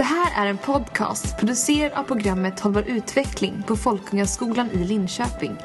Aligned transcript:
Det 0.00 0.04
här 0.04 0.44
är 0.44 0.50
en 0.50 0.58
podcast 0.58 1.38
producerad 1.38 1.92
av 1.92 2.02
programmet 2.02 2.60
Hållbar 2.60 2.82
utveckling 2.82 3.62
på 3.66 3.76
Folkungaskolan 3.76 4.70
i 4.70 4.84
Linköping. 4.84 5.56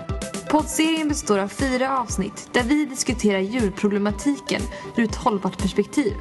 Poddserien 0.50 1.08
består 1.08 1.38
av 1.40 1.48
fyra 1.48 2.00
avsnitt 2.00 2.50
där 2.54 2.64
vi 2.64 2.86
diskuterar 2.86 3.40
djurproblematiken 3.40 4.62
ur 4.98 5.04
ett 5.04 5.16
hållbart 5.16 5.58
perspektiv. 5.58 6.14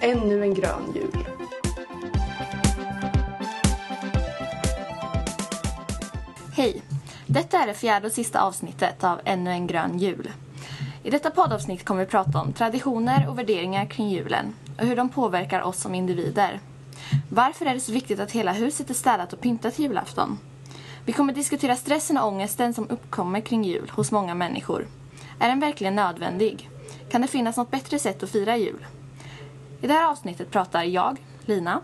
Ännu 0.00 0.42
en 0.42 0.54
grön 0.54 0.92
jul. 0.94 1.28
Hej! 6.56 6.82
Detta 7.26 7.58
är 7.58 7.66
det 7.66 7.74
fjärde 7.74 8.06
och 8.06 8.12
sista 8.12 8.40
avsnittet 8.40 9.04
av 9.04 9.20
Ännu 9.24 9.50
en 9.50 9.66
grön 9.66 9.98
jul. 9.98 10.30
I 11.02 11.10
detta 11.10 11.30
poddavsnitt 11.30 11.84
kommer 11.84 12.04
vi 12.04 12.10
prata 12.10 12.40
om 12.40 12.52
traditioner 12.52 13.28
och 13.28 13.38
värderingar 13.38 13.86
kring 13.86 14.10
julen 14.10 14.54
och 14.78 14.86
hur 14.86 14.96
de 14.96 15.08
påverkar 15.08 15.62
oss 15.62 15.80
som 15.80 15.94
individer. 15.94 16.60
Varför 17.28 17.66
är 17.66 17.74
det 17.74 17.80
så 17.80 17.92
viktigt 17.92 18.20
att 18.20 18.30
hela 18.30 18.52
huset 18.52 18.90
är 18.90 18.94
städat 18.94 19.32
och 19.32 19.40
pyntat 19.40 19.74
till 19.74 19.84
julafton? 19.84 20.38
Vi 21.04 21.12
kommer 21.12 21.32
diskutera 21.32 21.76
stressen 21.76 22.18
och 22.18 22.28
ångesten 22.28 22.74
som 22.74 22.90
uppkommer 22.90 23.40
kring 23.40 23.64
jul 23.64 23.90
hos 23.90 24.12
många 24.12 24.34
människor. 24.34 24.86
Är 25.38 25.48
den 25.48 25.60
verkligen 25.60 25.94
nödvändig? 25.94 26.70
Kan 27.10 27.20
det 27.20 27.28
finnas 27.28 27.56
något 27.56 27.70
bättre 27.70 27.98
sätt 27.98 28.22
att 28.22 28.30
fira 28.30 28.56
jul? 28.56 28.86
I 29.80 29.86
det 29.86 29.94
här 29.94 30.10
avsnittet 30.10 30.50
pratar 30.50 30.82
jag, 30.82 31.18
Lina, 31.44 31.80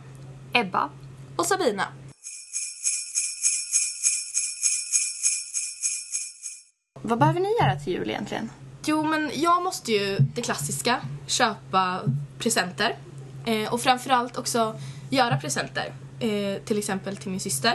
Ebba 0.53 0.91
och 1.37 1.47
Sabina. 1.47 1.85
Vad 7.03 7.19
behöver 7.19 7.41
ni 7.41 7.49
göra 7.61 7.77
till 7.79 7.93
jul 7.93 8.11
egentligen? 8.11 8.51
Jo, 8.89 9.03
men 9.03 9.31
jag 9.35 9.63
måste 9.63 9.93
ju 9.93 10.19
det 10.19 10.43
klassiska, 10.43 11.01
köpa 11.27 12.01
presenter. 12.39 12.97
Eh, 13.45 13.73
och 13.73 13.81
framförallt 13.81 14.39
också 14.39 14.75
göra 15.11 15.37
presenter. 15.37 15.93
Eh, 16.21 16.63
till 16.65 16.79
exempel 16.79 17.17
till 17.17 17.31
min 17.31 17.41
syster. 17.41 17.75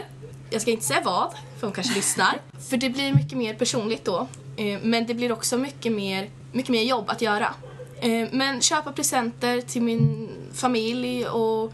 Jag 0.50 0.62
ska 0.62 0.70
inte 0.70 0.84
säga 0.84 1.00
vad, 1.04 1.30
för 1.58 1.66
hon 1.66 1.74
kanske 1.74 1.94
lyssnar. 1.94 2.38
För 2.68 2.76
det 2.76 2.90
blir 2.90 3.14
mycket 3.14 3.38
mer 3.38 3.54
personligt 3.54 4.04
då. 4.04 4.28
Eh, 4.56 4.78
men 4.82 5.06
det 5.06 5.14
blir 5.14 5.32
också 5.32 5.58
mycket 5.58 5.92
mer, 5.92 6.30
mycket 6.52 6.70
mer 6.70 6.82
jobb 6.82 7.10
att 7.10 7.22
göra. 7.22 7.54
Eh, 8.00 8.28
men 8.32 8.60
köpa 8.60 8.92
presenter 8.92 9.60
till 9.60 9.82
min 9.82 10.30
familj 10.54 11.26
och, 11.26 11.72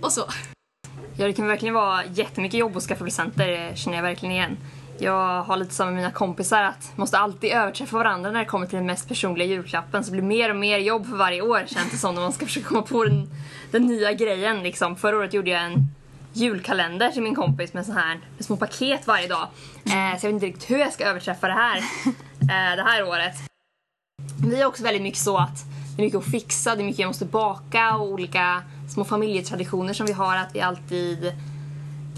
och 0.00 0.12
så. 0.12 0.24
Ja, 1.16 1.26
det 1.26 1.32
kan 1.32 1.46
verkligen 1.46 1.74
vara 1.74 2.04
jättemycket 2.04 2.60
jobb 2.60 2.76
att 2.76 2.82
skaffa 2.82 3.04
presenter, 3.04 3.46
det 3.46 3.78
känner 3.78 3.96
jag 3.96 4.02
verkligen 4.02 4.34
igen. 4.34 4.56
Jag 5.02 5.42
har 5.42 5.56
lite 5.56 5.74
som 5.74 5.86
med 5.86 5.94
mina 5.94 6.10
kompisar 6.10 6.62
att 6.62 6.96
måste 6.96 7.18
alltid 7.18 7.52
överträffa 7.52 7.96
varandra 7.96 8.30
när 8.30 8.38
det 8.40 8.46
kommer 8.46 8.66
till 8.66 8.76
den 8.76 8.86
mest 8.86 9.08
personliga 9.08 9.48
julklappen. 9.48 10.04
Så 10.04 10.10
det 10.10 10.12
blir 10.12 10.22
mer 10.22 10.50
och 10.50 10.56
mer 10.56 10.78
jobb 10.78 11.06
för 11.06 11.16
varje 11.16 11.42
år 11.42 11.62
känns 11.66 11.90
det 11.90 11.96
som 11.96 12.14
när 12.14 12.22
man 12.22 12.32
ska 12.32 12.46
försöka 12.46 12.68
komma 12.68 12.82
på 12.82 13.04
den, 13.04 13.30
den 13.70 13.86
nya 13.86 14.12
grejen 14.12 14.62
liksom. 14.62 14.96
Förra 14.96 15.16
året 15.16 15.34
gjorde 15.34 15.50
jag 15.50 15.64
en 15.64 15.86
julkalender 16.32 17.10
till 17.10 17.22
min 17.22 17.34
kompis 17.34 17.72
med 17.72 17.86
så 17.86 17.92
här 17.92 18.20
med 18.36 18.44
små 18.44 18.56
paket 18.56 19.06
varje 19.06 19.28
dag. 19.28 19.48
Eh, 19.84 20.18
så 20.18 20.26
jag 20.26 20.32
vet 20.32 20.32
inte 20.32 20.46
riktigt 20.46 20.70
hur 20.70 20.78
jag 20.78 20.92
ska 20.92 21.04
överträffa 21.04 21.46
det 21.46 21.52
här, 21.52 21.76
eh, 22.40 22.76
det 22.76 22.82
här 22.82 23.08
året. 23.08 23.34
Vi 24.46 24.60
är 24.60 24.66
också 24.66 24.82
väldigt 24.82 25.02
mycket 25.02 25.20
så 25.20 25.38
att 25.38 25.64
det 25.96 26.02
är 26.02 26.04
mycket 26.04 26.18
att 26.18 26.30
fixa, 26.30 26.76
det 26.76 26.82
är 26.82 26.84
mycket 26.84 27.00
jag 27.00 27.08
måste 27.08 27.24
baka 27.24 27.96
och 27.96 28.06
olika 28.06 28.62
små 28.94 29.04
familjetraditioner 29.04 29.92
som 29.92 30.06
vi 30.06 30.12
har 30.12 30.36
att 30.36 30.54
vi 30.54 30.60
alltid 30.60 31.32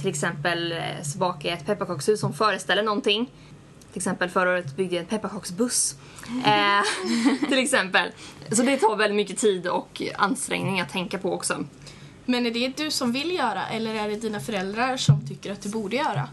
till 0.03 0.11
exempel 0.11 0.73
eh, 0.73 1.03
så 1.03 1.19
bakar 1.19 1.49
jag 1.49 1.59
ett 1.59 1.67
pepparkakshus 1.67 2.21
som 2.21 2.33
föreställer 2.33 2.83
någonting. 2.83 3.31
Till 3.93 3.99
exempel 3.99 4.29
förra 4.29 4.51
året 4.51 4.77
byggde 4.77 4.95
jag 4.95 5.03
en 5.03 5.09
pepparkaksbuss. 5.09 5.97
Eh, 6.47 6.83
till 7.49 7.59
exempel. 7.59 8.11
Så 8.53 8.63
det 8.63 8.77
tar 8.77 8.97
väldigt 8.97 9.17
mycket 9.17 9.39
tid 9.39 9.67
och 9.67 10.03
ansträngning 10.15 10.81
att 10.81 10.89
tänka 10.89 11.19
på 11.19 11.33
också. 11.33 11.65
Men 12.25 12.47
är 12.47 12.51
det 12.51 12.77
du 12.77 12.91
som 12.91 13.13
vill 13.13 13.35
göra 13.35 13.67
eller 13.67 13.95
är 13.95 14.09
det 14.09 14.17
dina 14.17 14.41
föräldrar 14.41 14.97
som 14.97 15.29
tycker 15.29 15.53
att 15.53 15.63
du 15.63 15.69
borde 15.69 15.97
göra? 15.97 16.29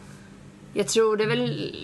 Jag 0.73 0.87
tror 0.87 1.17
det 1.17 1.23
är 1.23 1.27
väl, 1.27 1.75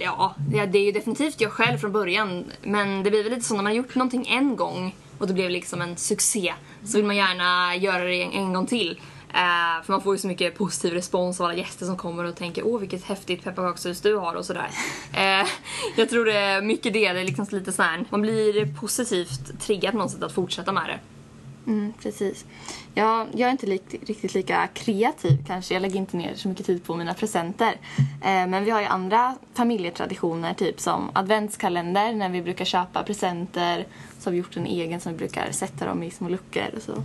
ja, 0.00 0.34
det 0.68 0.78
är 0.78 0.84
ju 0.84 0.92
definitivt 0.92 1.40
jag 1.40 1.52
själv 1.52 1.78
från 1.78 1.92
början. 1.92 2.44
Men 2.62 3.02
det 3.02 3.10
blir 3.10 3.22
väl 3.22 3.32
lite 3.32 3.44
så 3.44 3.54
när 3.54 3.62
man 3.62 3.72
har 3.72 3.76
gjort 3.76 3.94
någonting 3.94 4.26
en 4.28 4.56
gång 4.56 4.94
och 5.18 5.26
det 5.26 5.34
blev 5.34 5.50
liksom 5.50 5.82
en 5.82 5.96
succé 5.96 6.54
så 6.84 6.96
vill 6.96 7.06
man 7.06 7.16
gärna 7.16 7.76
göra 7.76 8.04
det 8.04 8.22
en, 8.22 8.32
en 8.32 8.52
gång 8.52 8.66
till. 8.66 9.00
Eh, 9.36 9.82
för 9.84 9.92
man 9.92 10.02
får 10.02 10.14
ju 10.14 10.18
så 10.18 10.26
mycket 10.26 10.54
positiv 10.54 10.92
respons 10.92 11.40
av 11.40 11.46
alla 11.46 11.54
gäster 11.54 11.86
som 11.86 11.96
kommer 11.96 12.24
och 12.24 12.36
tänker 12.36 12.66
åh 12.66 12.80
vilket 12.80 13.04
häftigt 13.04 13.44
pepparkakshus 13.44 14.00
du 14.00 14.16
har 14.16 14.34
och 14.34 14.44
sådär. 14.44 14.70
Eh, 15.14 15.46
jag 15.96 16.10
tror 16.10 16.24
det 16.24 16.38
är 16.38 16.62
mycket 16.62 16.92
det, 16.92 17.12
det 17.12 17.20
är 17.20 17.24
liksom 17.24 17.46
lite 17.50 17.72
såhär, 17.72 18.04
man 18.10 18.22
blir 18.22 18.74
positivt 18.80 19.60
triggad 19.60 19.92
på 19.92 19.98
något 19.98 20.10
sätt 20.10 20.22
att 20.22 20.32
fortsätta 20.32 20.72
med 20.72 20.84
det. 20.86 21.15
Mm, 21.66 21.92
precis. 22.02 22.44
Ja, 22.94 23.26
jag 23.32 23.48
är 23.48 23.50
inte 23.50 23.66
li 23.66 23.80
riktigt 24.06 24.34
lika 24.34 24.66
kreativ 24.66 25.44
kanske. 25.46 25.74
Jag 25.74 25.80
lägger 25.80 25.96
inte 25.96 26.16
ner 26.16 26.34
så 26.34 26.48
mycket 26.48 26.66
tid 26.66 26.84
på 26.84 26.96
mina 26.96 27.14
presenter. 27.14 27.76
Eh, 27.98 28.46
men 28.46 28.64
vi 28.64 28.70
har 28.70 28.80
ju 28.80 28.86
andra 28.86 29.36
familjetraditioner, 29.54 30.54
typ 30.54 30.80
som 30.80 31.10
adventskalender 31.12 32.12
när 32.12 32.28
vi 32.28 32.42
brukar 32.42 32.64
köpa 32.64 33.02
presenter. 33.02 33.86
Så 34.18 34.28
har 34.28 34.32
vi 34.32 34.38
gjort 34.38 34.56
en 34.56 34.66
egen 34.66 35.00
som 35.00 35.12
vi 35.12 35.18
brukar 35.18 35.50
sätta 35.50 35.86
dem 35.86 36.02
i 36.02 36.10
små 36.10 36.28
luckor 36.28 36.74
och 36.76 36.82
så. 36.82 37.04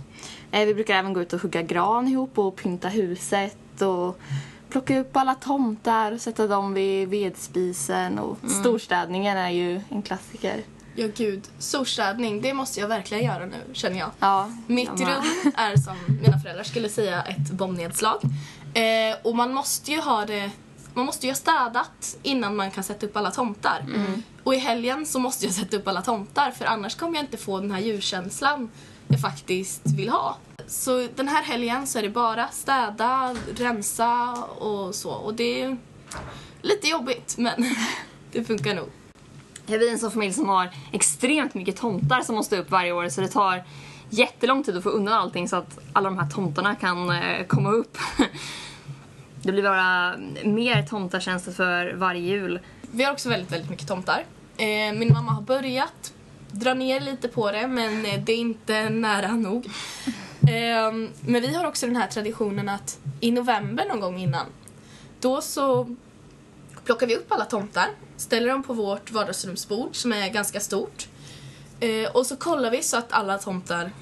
Eh, 0.50 0.66
vi 0.66 0.74
brukar 0.74 0.94
även 0.94 1.12
gå 1.12 1.22
ut 1.22 1.32
och 1.32 1.40
hugga 1.40 1.62
gran 1.62 2.08
ihop 2.08 2.38
och 2.38 2.56
pynta 2.56 2.88
huset 2.88 3.82
och 3.82 4.18
plocka 4.68 4.98
upp 4.98 5.16
alla 5.16 5.34
tomtar 5.34 6.12
och 6.12 6.20
sätta 6.20 6.46
dem 6.46 6.74
vid 6.74 7.08
vedspisen. 7.08 8.18
Och 8.18 8.38
mm. 8.42 8.54
storstädningen 8.54 9.36
är 9.36 9.50
ju 9.50 9.80
en 9.88 10.02
klassiker. 10.02 10.60
Ja 10.94 11.08
gud, 11.16 11.48
storstädning, 11.58 12.42
det 12.42 12.54
måste 12.54 12.80
jag 12.80 12.88
verkligen 12.88 13.24
göra 13.24 13.46
nu 13.46 13.56
känner 13.72 13.98
jag. 13.98 14.10
Ja, 14.20 14.50
Mitt 14.66 14.90
rum 15.00 15.52
är 15.56 15.76
som 15.76 15.96
mina 16.22 16.38
föräldrar 16.38 16.64
skulle 16.64 16.88
säga 16.88 17.22
ett 17.22 17.50
bombnedslag. 17.50 18.20
Eh, 18.74 19.16
och 19.22 19.36
man 19.36 19.54
måste 19.54 19.90
ju 19.90 20.00
ha 20.00 20.26
det 20.26 20.50
man 20.94 21.06
måste 21.06 21.26
ju 21.26 21.30
ha 21.30 21.36
städat 21.36 22.16
innan 22.22 22.56
man 22.56 22.70
kan 22.70 22.84
sätta 22.84 23.06
upp 23.06 23.16
alla 23.16 23.30
tomtar. 23.30 23.80
Mm. 23.80 24.22
Och 24.42 24.54
i 24.54 24.58
helgen 24.58 25.06
så 25.06 25.18
måste 25.18 25.44
jag 25.44 25.54
sätta 25.54 25.76
upp 25.76 25.88
alla 25.88 26.02
tomtar 26.02 26.50
för 26.50 26.64
annars 26.64 26.94
kommer 26.94 27.14
jag 27.14 27.22
inte 27.24 27.36
få 27.36 27.60
den 27.60 27.70
här 27.70 27.80
julkänslan 27.80 28.70
jag 29.08 29.20
faktiskt 29.20 29.82
vill 29.96 30.08
ha. 30.08 30.36
Så 30.66 31.08
den 31.14 31.28
här 31.28 31.42
helgen 31.42 31.86
så 31.86 31.98
är 31.98 32.02
det 32.02 32.10
bara 32.10 32.48
städa, 32.48 33.36
rensa 33.56 34.32
och 34.44 34.94
så. 34.94 35.10
Och 35.10 35.34
det 35.34 35.62
är 35.62 35.76
lite 36.62 36.88
jobbigt 36.88 37.34
men 37.38 37.64
det 38.32 38.44
funkar 38.44 38.74
nog 38.74 38.88
är 39.66 39.78
vi 39.78 39.88
är 39.88 39.92
en 39.92 39.98
sån 39.98 40.10
familj 40.10 40.32
som 40.32 40.48
har 40.48 40.70
extremt 40.92 41.54
mycket 41.54 41.76
tomtar 41.76 42.20
som 42.20 42.34
måste 42.34 42.58
upp 42.58 42.70
varje 42.70 42.92
år 42.92 43.08
så 43.08 43.20
det 43.20 43.28
tar 43.28 43.64
jättelång 44.10 44.64
tid 44.64 44.76
att 44.76 44.82
få 44.82 44.90
undan 44.90 45.14
allting 45.14 45.48
så 45.48 45.56
att 45.56 45.78
alla 45.92 46.10
de 46.10 46.18
här 46.18 46.30
tomtarna 46.30 46.74
kan 46.74 47.10
eh, 47.10 47.46
komma 47.46 47.70
upp. 47.70 47.98
det 49.42 49.52
blir 49.52 49.62
bara 49.62 50.16
mer 50.44 50.82
tomtartjänster 50.82 51.52
för 51.52 51.94
varje 51.94 52.20
jul. 52.20 52.60
Vi 52.90 53.04
har 53.04 53.12
också 53.12 53.28
väldigt, 53.28 53.52
väldigt 53.52 53.70
mycket 53.70 53.88
tomtar. 53.88 54.24
Eh, 54.56 54.92
min 54.98 55.12
mamma 55.12 55.32
har 55.32 55.42
börjat 55.42 56.12
dra 56.50 56.74
ner 56.74 57.00
lite 57.00 57.28
på 57.28 57.52
det 57.52 57.66
men 57.66 58.06
eh, 58.06 58.20
det 58.24 58.32
är 58.32 58.36
inte 58.38 58.88
nära 58.90 59.32
nog. 59.32 59.66
Ehm, 60.48 61.10
men 61.20 61.42
vi 61.42 61.54
har 61.54 61.66
också 61.66 61.86
den 61.86 61.96
här 61.96 62.06
traditionen 62.06 62.68
att 62.68 62.98
i 63.20 63.30
november 63.30 63.84
någon 63.88 64.00
gång 64.00 64.18
innan 64.18 64.46
då 65.20 65.40
så 65.40 65.96
plockar 66.84 67.06
vi 67.06 67.16
upp 67.16 67.32
alla 67.32 67.44
tomtar, 67.44 67.88
ställer 68.22 68.48
dem 68.48 68.62
på 68.62 68.72
vårt 68.72 69.10
vardagsrumsbord 69.10 69.96
som 69.96 70.12
är 70.12 70.28
ganska 70.28 70.60
stort. 70.60 71.08
Eh, 71.80 72.10
och 72.10 72.26
så 72.26 72.36
kollar 72.36 72.70
vi 72.70 72.82
så 72.82 72.96
att 72.96 73.12
alla 73.12 73.38
tomtar 73.38 73.92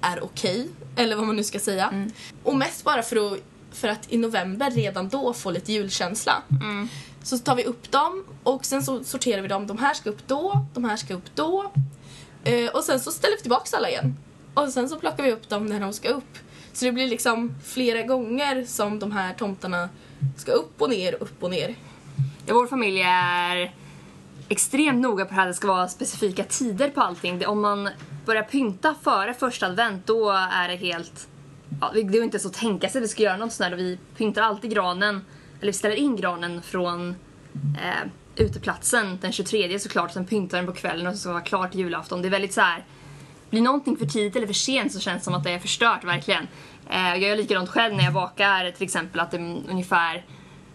är 0.00 0.24
okej, 0.24 0.60
okay, 0.60 1.04
eller 1.04 1.16
vad 1.16 1.26
man 1.26 1.36
nu 1.36 1.44
ska 1.44 1.58
säga. 1.58 1.88
Mm. 1.88 2.10
Och 2.42 2.56
mest 2.56 2.84
bara 2.84 3.02
för 3.02 3.16
att, 3.16 3.38
för 3.72 3.88
att 3.88 4.12
i 4.12 4.18
november 4.18 4.70
redan 4.70 5.08
då 5.08 5.32
få 5.32 5.50
lite 5.50 5.72
julkänsla. 5.72 6.42
Mm. 6.50 6.88
Så 7.22 7.38
tar 7.38 7.56
vi 7.56 7.64
upp 7.64 7.90
dem 7.90 8.24
och 8.42 8.64
sen 8.64 8.82
så 8.82 9.04
sorterar 9.04 9.42
vi 9.42 9.48
dem. 9.48 9.66
De 9.66 9.78
här 9.78 9.94
ska 9.94 10.10
upp 10.10 10.26
då, 10.26 10.66
de 10.74 10.84
här 10.84 10.96
ska 10.96 11.14
upp 11.14 11.34
då. 11.34 11.72
Eh, 12.44 12.70
och 12.70 12.84
sen 12.84 13.00
så 13.00 13.10
ställer 13.10 13.36
vi 13.36 13.42
tillbaka 13.42 13.76
alla 13.76 13.90
igen. 13.90 14.16
Och 14.54 14.68
sen 14.68 14.88
så 14.88 14.98
plockar 14.98 15.22
vi 15.22 15.32
upp 15.32 15.48
dem 15.48 15.66
när 15.66 15.80
de 15.80 15.92
ska 15.92 16.08
upp. 16.08 16.38
Så 16.72 16.84
det 16.84 16.92
blir 16.92 17.08
liksom 17.08 17.54
flera 17.64 18.02
gånger 18.02 18.64
som 18.64 18.98
de 18.98 19.12
här 19.12 19.34
tomtarna 19.34 19.88
ska 20.36 20.52
upp 20.52 20.82
och 20.82 20.90
ner, 20.90 21.22
upp 21.22 21.42
och 21.42 21.50
ner. 21.50 21.76
Vår 22.50 22.66
familj 22.66 23.02
är 23.06 23.72
extremt 24.48 25.00
noga 25.00 25.24
på 25.24 25.34
det 25.34 25.42
att 25.42 25.48
det 25.48 25.54
ska 25.54 25.68
vara 25.68 25.88
specifika 25.88 26.44
tider 26.44 26.90
på 26.90 27.00
allting. 27.00 27.46
Om 27.46 27.60
man 27.60 27.88
börjar 28.26 28.42
pynta 28.42 28.94
före 29.02 29.34
första 29.34 29.66
advent 29.66 30.06
då 30.06 30.30
är 30.30 30.68
det 30.68 30.76
helt... 30.76 31.28
Ja, 31.80 31.90
det 31.94 32.00
är 32.00 32.22
inte 32.22 32.38
så 32.38 32.48
att 32.48 32.54
tänka 32.54 32.88
sig 32.88 32.98
att 32.98 33.04
vi 33.04 33.08
ska 33.08 33.22
göra 33.22 33.36
något 33.36 33.52
sånt 33.52 33.70
här. 33.70 33.76
Vi 33.76 33.98
pyntar 34.16 34.42
alltid 34.42 34.70
granen, 34.70 35.24
eller 35.60 35.72
vi 35.72 35.78
ställer 35.78 35.96
in 35.96 36.16
granen 36.16 36.62
från 36.62 37.14
eh, 37.54 38.10
uteplatsen 38.36 39.18
den 39.20 39.32
23 39.32 39.78
såklart. 39.78 40.12
Sen 40.12 40.26
pyntar 40.26 40.58
den 40.58 40.66
på 40.66 40.72
kvällen 40.72 41.06
och 41.06 41.12
så 41.12 41.18
ska 41.18 41.30
vara 41.30 41.40
klart 41.40 41.70
till 41.70 41.80
julafton. 41.80 42.22
Det 42.22 42.28
är 42.28 42.30
väldigt 42.30 42.54
så 42.54 42.60
här. 42.60 42.84
Blir 43.50 43.60
någonting 43.60 43.96
för 43.96 44.06
tidigt 44.06 44.36
eller 44.36 44.46
för 44.46 44.54
sent 44.54 44.92
så 44.92 45.00
känns 45.00 45.18
det 45.18 45.24
som 45.24 45.34
att 45.34 45.44
det 45.44 45.50
är 45.50 45.58
förstört 45.58 46.04
verkligen. 46.04 46.48
Eh, 46.90 47.08
jag 47.08 47.18
gör 47.18 47.36
likadant 47.36 47.68
själv 47.68 47.94
när 47.94 48.04
jag 48.04 48.12
bakar 48.12 48.70
till 48.70 48.84
exempel 48.84 49.20
att 49.20 49.30
det 49.30 49.36
är 49.36 49.62
ungefär 49.70 50.24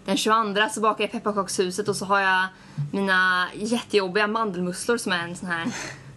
den 0.06 0.18
22 0.18 0.70
så 0.72 0.82
bakar 0.82 1.04
jag 1.04 1.12
pepparkakshuset 1.12 1.88
och 1.88 1.96
så 1.96 2.06
har 2.06 2.20
jag 2.20 2.48
mina 2.92 3.48
jättejobbiga 3.56 4.28
mandelmusslor 4.28 4.98
som 4.98 5.12
är 5.12 5.28
en 5.28 5.36
sån 5.36 5.50
här 5.50 5.68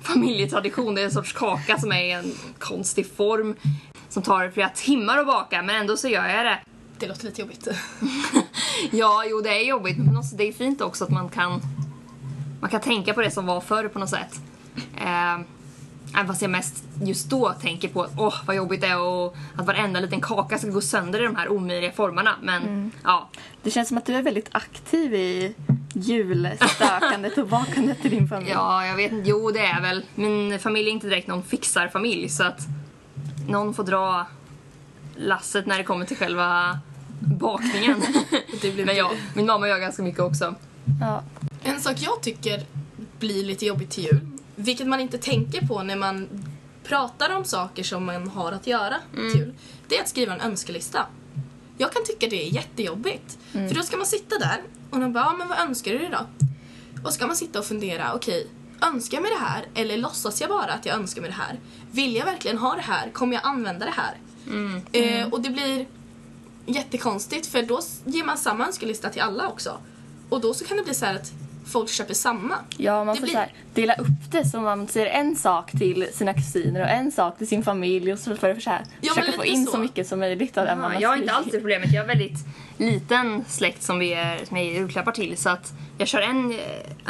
familjetradition. 0.00 0.94
Det 0.94 1.00
är 1.00 1.04
en 1.04 1.10
sorts 1.10 1.32
kaka 1.32 1.78
som 1.78 1.92
är 1.92 2.04
i 2.04 2.12
en 2.12 2.32
konstig 2.58 3.16
form. 3.16 3.56
Som 4.08 4.22
tar 4.22 4.50
flera 4.50 4.68
timmar 4.68 5.18
att 5.18 5.26
baka 5.26 5.62
men 5.62 5.76
ändå 5.76 5.96
så 5.96 6.08
gör 6.08 6.28
jag 6.28 6.46
det. 6.46 6.58
Det 6.98 7.06
låter 7.06 7.24
lite 7.24 7.40
jobbigt. 7.40 7.68
Ja, 8.90 9.24
jo 9.26 9.40
det 9.40 9.50
är 9.50 9.68
jobbigt 9.68 9.98
men 9.98 10.22
det 10.34 10.48
är 10.48 10.52
fint 10.52 10.80
också 10.80 11.04
att 11.04 11.10
man 11.10 11.28
kan 11.28 11.60
man 12.60 12.70
kan 12.70 12.80
tänka 12.80 13.14
på 13.14 13.20
det 13.20 13.30
som 13.30 13.46
var 13.46 13.60
förr 13.60 13.88
på 13.88 13.98
något 13.98 14.10
sätt. 14.10 14.40
Eh, 14.96 15.38
även 16.16 16.26
fast 16.26 16.42
jag 16.42 16.50
mest 16.50 16.84
just 17.02 17.30
då 17.30 17.52
tänker 17.60 17.88
på 17.88 18.02
att 18.02 18.10
åh 18.18 18.34
vad 18.46 18.56
jobbigt 18.56 18.80
det 18.80 18.86
är 18.86 19.00
och 19.00 19.36
att 19.56 19.66
varenda 19.66 20.00
liten 20.00 20.20
kaka 20.20 20.58
ska 20.58 20.68
gå 20.68 20.80
sönder 20.80 21.22
i 21.22 21.24
de 21.24 21.36
här 21.36 21.48
omöjliga 21.48 21.92
formerna. 21.92 22.34
Men 22.42 22.90
ja, 23.04 23.28
Det 23.62 23.70
känns 23.70 23.88
som 23.88 23.98
att 23.98 24.06
du 24.06 24.14
är 24.14 24.22
väldigt 24.22 24.48
aktiv 24.52 25.14
i 25.14 25.54
julstökandet 25.94 27.38
och 27.38 27.48
bakandet 27.48 28.04
i 28.04 28.08
din 28.08 28.28
familj. 28.28 28.50
ja, 28.50 28.86
jag 28.86 28.96
vet 28.96 29.12
inte. 29.12 29.30
Jo, 29.30 29.50
det 29.50 29.60
är 29.66 29.80
väl. 29.80 30.04
Min 30.14 30.58
familj 30.58 30.88
är 30.88 30.92
inte 30.92 31.06
direkt 31.06 31.28
någon 31.28 31.42
fixarfamilj 31.42 32.28
så 32.28 32.42
att 32.44 32.60
någon 33.48 33.74
får 33.74 33.84
dra 33.84 34.26
lasset 35.16 35.66
när 35.66 35.78
det 35.78 35.84
kommer 35.84 36.04
till 36.04 36.16
själva 36.16 36.78
bakningen. 37.20 38.02
Det 38.62 38.70
blir 38.72 38.86
Men 38.86 38.96
ja, 38.96 39.10
min 39.34 39.46
mamma 39.46 39.68
gör 39.68 39.78
ganska 39.78 40.02
mycket 40.02 40.20
också. 40.20 40.54
Ja. 41.00 41.22
En 41.62 41.80
sak 41.80 41.96
jag 42.00 42.22
tycker 42.22 42.62
blir 43.18 43.44
lite 43.44 43.66
jobbigt 43.66 43.90
till 43.90 44.04
jul, 44.04 44.20
vilket 44.56 44.86
man 44.86 45.00
inte 45.00 45.18
tänker 45.18 45.66
på 45.66 45.82
när 45.82 45.96
man 45.96 46.28
pratar 46.84 47.36
om 47.36 47.44
saker 47.44 47.82
som 47.82 48.04
man 48.04 48.28
har 48.28 48.52
att 48.52 48.66
göra 48.66 48.96
till 49.12 49.40
jul, 49.40 49.54
det 49.88 49.96
är 49.96 50.02
att 50.02 50.08
skriva 50.08 50.34
en 50.34 50.40
önskelista. 50.40 51.06
Jag 51.78 51.92
kan 51.92 52.04
tycka 52.04 52.26
det 52.26 52.46
är 52.48 52.54
jättejobbigt. 52.54 53.38
För 53.68 53.74
då 53.74 53.82
ska 53.82 53.96
man 53.96 54.06
sitta 54.06 54.38
där 54.38 54.62
och 54.90 55.00
de 55.00 55.12
bara, 55.12 55.24
ja, 55.24 55.32
men 55.38 55.48
vad 55.48 55.58
önskar 55.58 55.92
du 55.92 55.98
dig 55.98 56.10
då? 56.10 56.26
Och 57.04 57.12
ska 57.12 57.26
man 57.26 57.36
sitta 57.36 57.58
och 57.58 57.64
fundera, 57.64 58.14
okej, 58.14 58.46
önskar 58.82 59.16
jag 59.16 59.22
mig 59.22 59.30
det 59.38 59.44
här 59.44 59.66
eller 59.74 59.96
låtsas 59.96 60.40
jag 60.40 60.50
bara 60.50 60.72
att 60.72 60.86
jag 60.86 60.96
önskar 60.96 61.20
mig 61.20 61.30
det 61.30 61.36
här? 61.36 61.60
Vill 61.90 62.16
jag 62.16 62.24
verkligen 62.24 62.58
ha 62.58 62.74
det 62.74 62.80
här? 62.82 63.10
Kommer 63.10 63.34
jag 63.34 63.46
använda 63.46 63.86
det 63.86 63.94
här? 63.96 64.16
Eh, 64.92 65.28
och 65.32 65.40
det 65.40 65.50
blir 65.50 65.86
jättekonstigt 66.66 67.46
för 67.46 67.62
då 67.62 67.80
ger 68.04 68.24
man 68.24 68.38
samma 68.38 68.66
önskelista 68.66 69.08
till 69.10 69.22
alla 69.22 69.48
också. 69.48 69.78
Och 70.28 70.40
då 70.40 70.54
så 70.54 70.64
kan 70.64 70.76
det 70.76 70.82
bli 70.82 70.94
så 70.94 71.04
här 71.06 71.14
att 71.14 71.32
folk 71.66 71.88
köper 71.90 72.14
samma. 72.14 72.54
Ja, 72.76 73.04
man 73.04 73.14
Det 73.14 73.20
får 73.20 73.26
blir- 73.26 73.32
så 73.34 73.38
här, 73.38 73.52
dela 73.74 73.94
upp 73.94 74.30
det 74.30 74.44
så 74.44 74.60
man 74.60 74.88
säger 74.88 75.06
en 75.06 75.36
sak 75.36 75.70
till 75.70 76.08
sina 76.12 76.34
kusiner 76.34 76.80
och 76.80 76.88
en 76.88 77.12
sak 77.12 77.38
till 77.38 77.48
sin 77.48 77.62
familj 77.62 78.12
och 78.12 78.18
så 78.18 78.36
får 78.36 78.48
det 78.48 78.60
så 78.60 78.70
här, 78.70 78.84
Ja, 79.00 79.14
försöka 79.14 79.32
få 79.32 79.44
in 79.44 79.66
så. 79.66 79.72
så. 79.72 79.78
mycket 79.78 80.06
som 80.06 80.18
möjligt 80.20 80.58
av 80.58 80.66
det 80.66 80.76
man 80.76 80.92
har 80.92 81.00
jag 81.00 81.08
har 81.08 81.16
inte 81.16 81.32
alls 81.32 81.46
det 81.50 81.58
problemet. 81.58 81.92
Jag 81.92 82.02
har 82.02 82.06
väldigt 82.08 82.38
liten 82.78 83.44
släkt 83.48 83.82
som 83.82 83.98
vi 83.98 84.12
är, 84.14 84.44
som 84.44 84.56
jag 84.56 84.66
ger 84.66 84.72
julklappar 84.72 85.12
till. 85.12 85.36
Så 85.36 85.50
att 85.50 85.72
jag 85.98 86.08
kör 86.08 86.20
en 86.20 86.52
eh, 86.52 86.58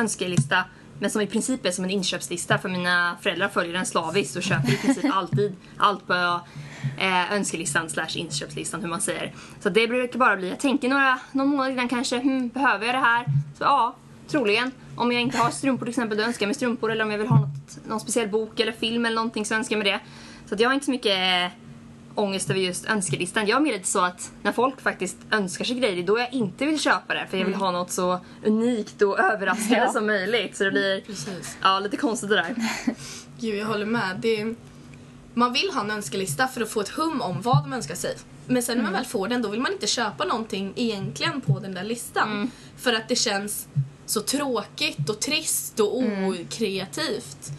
önskelista 0.00 0.64
men 0.98 1.10
som 1.10 1.20
i 1.20 1.26
princip 1.26 1.66
är 1.66 1.70
som 1.70 1.84
en 1.84 1.90
inköpslista 1.90 2.58
för 2.58 2.68
mina 2.68 3.16
föräldrar 3.20 3.48
följer 3.48 3.72
den 3.72 3.86
slaviskt 3.86 4.36
och 4.36 4.42
köper 4.42 4.72
i 4.72 4.76
princip 4.76 5.04
alltid 5.12 5.56
allt 5.76 6.06
på 6.06 6.40
eh, 6.98 7.32
önskelistan 7.32 7.90
slash 7.90 8.08
inköpslistan 8.16 8.80
hur 8.80 8.88
man 8.88 9.00
säger. 9.00 9.32
Så 9.60 9.68
det 9.68 9.88
brukar 9.88 10.18
bara 10.18 10.36
bli, 10.36 10.48
jag 10.48 10.58
tänker 10.60 10.88
några, 10.88 11.18
någon 11.32 11.48
månad 11.48 11.72
innan 11.72 11.88
kanske, 11.88 12.18
hmm, 12.18 12.48
behöver 12.48 12.86
jag 12.86 12.94
det 12.94 12.98
här? 13.00 13.24
Så 13.58 13.64
ja, 13.64 13.94
troligen. 14.28 14.70
Om 14.96 15.12
jag 15.12 15.22
inte 15.22 15.38
har 15.38 15.50
strumpor 15.50 15.86
till 15.86 15.90
exempel, 15.90 16.18
då 16.18 16.24
önskar 16.24 16.44
jag 16.44 16.48
mig 16.48 16.54
strumpor 16.54 16.92
eller 16.92 17.04
om 17.04 17.10
jag 17.10 17.18
vill 17.18 17.26
ha 17.28 17.40
något, 17.40 17.86
någon 17.88 18.00
speciell 18.00 18.28
bok 18.28 18.60
eller 18.60 18.72
film 18.72 19.06
eller 19.06 19.16
någonting 19.16 19.44
så 19.44 19.54
önskar 19.54 19.76
jag 19.76 19.84
mig 19.84 19.92
det. 19.92 20.00
Så 20.48 20.54
att 20.54 20.60
jag 20.60 20.68
har 20.68 20.74
inte 20.74 20.84
så 20.86 20.90
mycket 20.90 21.16
eh, 21.16 21.58
ångest 22.14 22.50
över 22.50 22.60
just 22.60 22.86
önskelistan. 22.86 23.46
Jag 23.46 23.56
är 23.56 23.60
mer 23.60 23.72
lite 23.72 23.88
så 23.88 24.00
att 24.04 24.32
när 24.42 24.52
folk 24.52 24.80
faktiskt 24.80 25.16
önskar 25.30 25.64
sig 25.64 25.76
grejer, 25.76 26.06
då 26.06 26.18
jag 26.18 26.32
inte 26.32 26.66
vill 26.66 26.80
köpa 26.80 27.14
det. 27.14 27.26
För 27.30 27.36
jag 27.38 27.44
vill 27.44 27.54
ha 27.54 27.70
något 27.70 27.90
så 27.90 28.20
unikt 28.44 29.02
och 29.02 29.18
överraskande 29.20 29.76
Ja. 29.86 29.92
som 29.92 30.06
möjligt. 30.06 30.56
Så 30.56 30.64
det 30.64 30.70
blir 30.70 31.00
Precis. 31.00 31.56
ja, 31.62 31.80
lite 31.80 31.96
konstigt 31.96 32.28
det 32.30 32.36
där. 32.36 32.54
Gud, 33.40 33.54
jag 33.54 33.66
håller 33.66 33.86
med. 33.86 34.16
Det 34.20 34.54
man 35.34 35.52
vill 35.52 35.70
ha 35.74 35.80
en 35.80 35.90
önskelista 35.90 36.48
för 36.48 36.60
att 36.60 36.70
få 36.70 36.80
ett 36.80 36.88
hum 36.88 37.20
om 37.20 37.42
vad 37.42 37.62
de 37.64 37.72
önskar 37.72 37.94
sig. 37.94 38.16
Men 38.46 38.62
sen 38.62 38.76
när 38.76 38.84
man 38.84 38.92
väl 38.92 39.04
får 39.04 39.28
den, 39.28 39.42
då 39.42 39.48
vill 39.48 39.60
man 39.60 39.72
inte 39.72 39.86
köpa 39.86 40.24
någonting 40.24 40.72
egentligen 40.76 41.40
på 41.40 41.58
den 41.58 41.74
där 41.74 41.84
listan. 41.84 42.50
För 42.76 42.92
att 42.92 43.08
det 43.08 43.16
känns 43.16 43.68
så 44.06 44.20
tråkigt 44.20 45.08
och 45.10 45.20
trist 45.20 45.80
och 45.80 45.98
okreativt. 45.98 47.50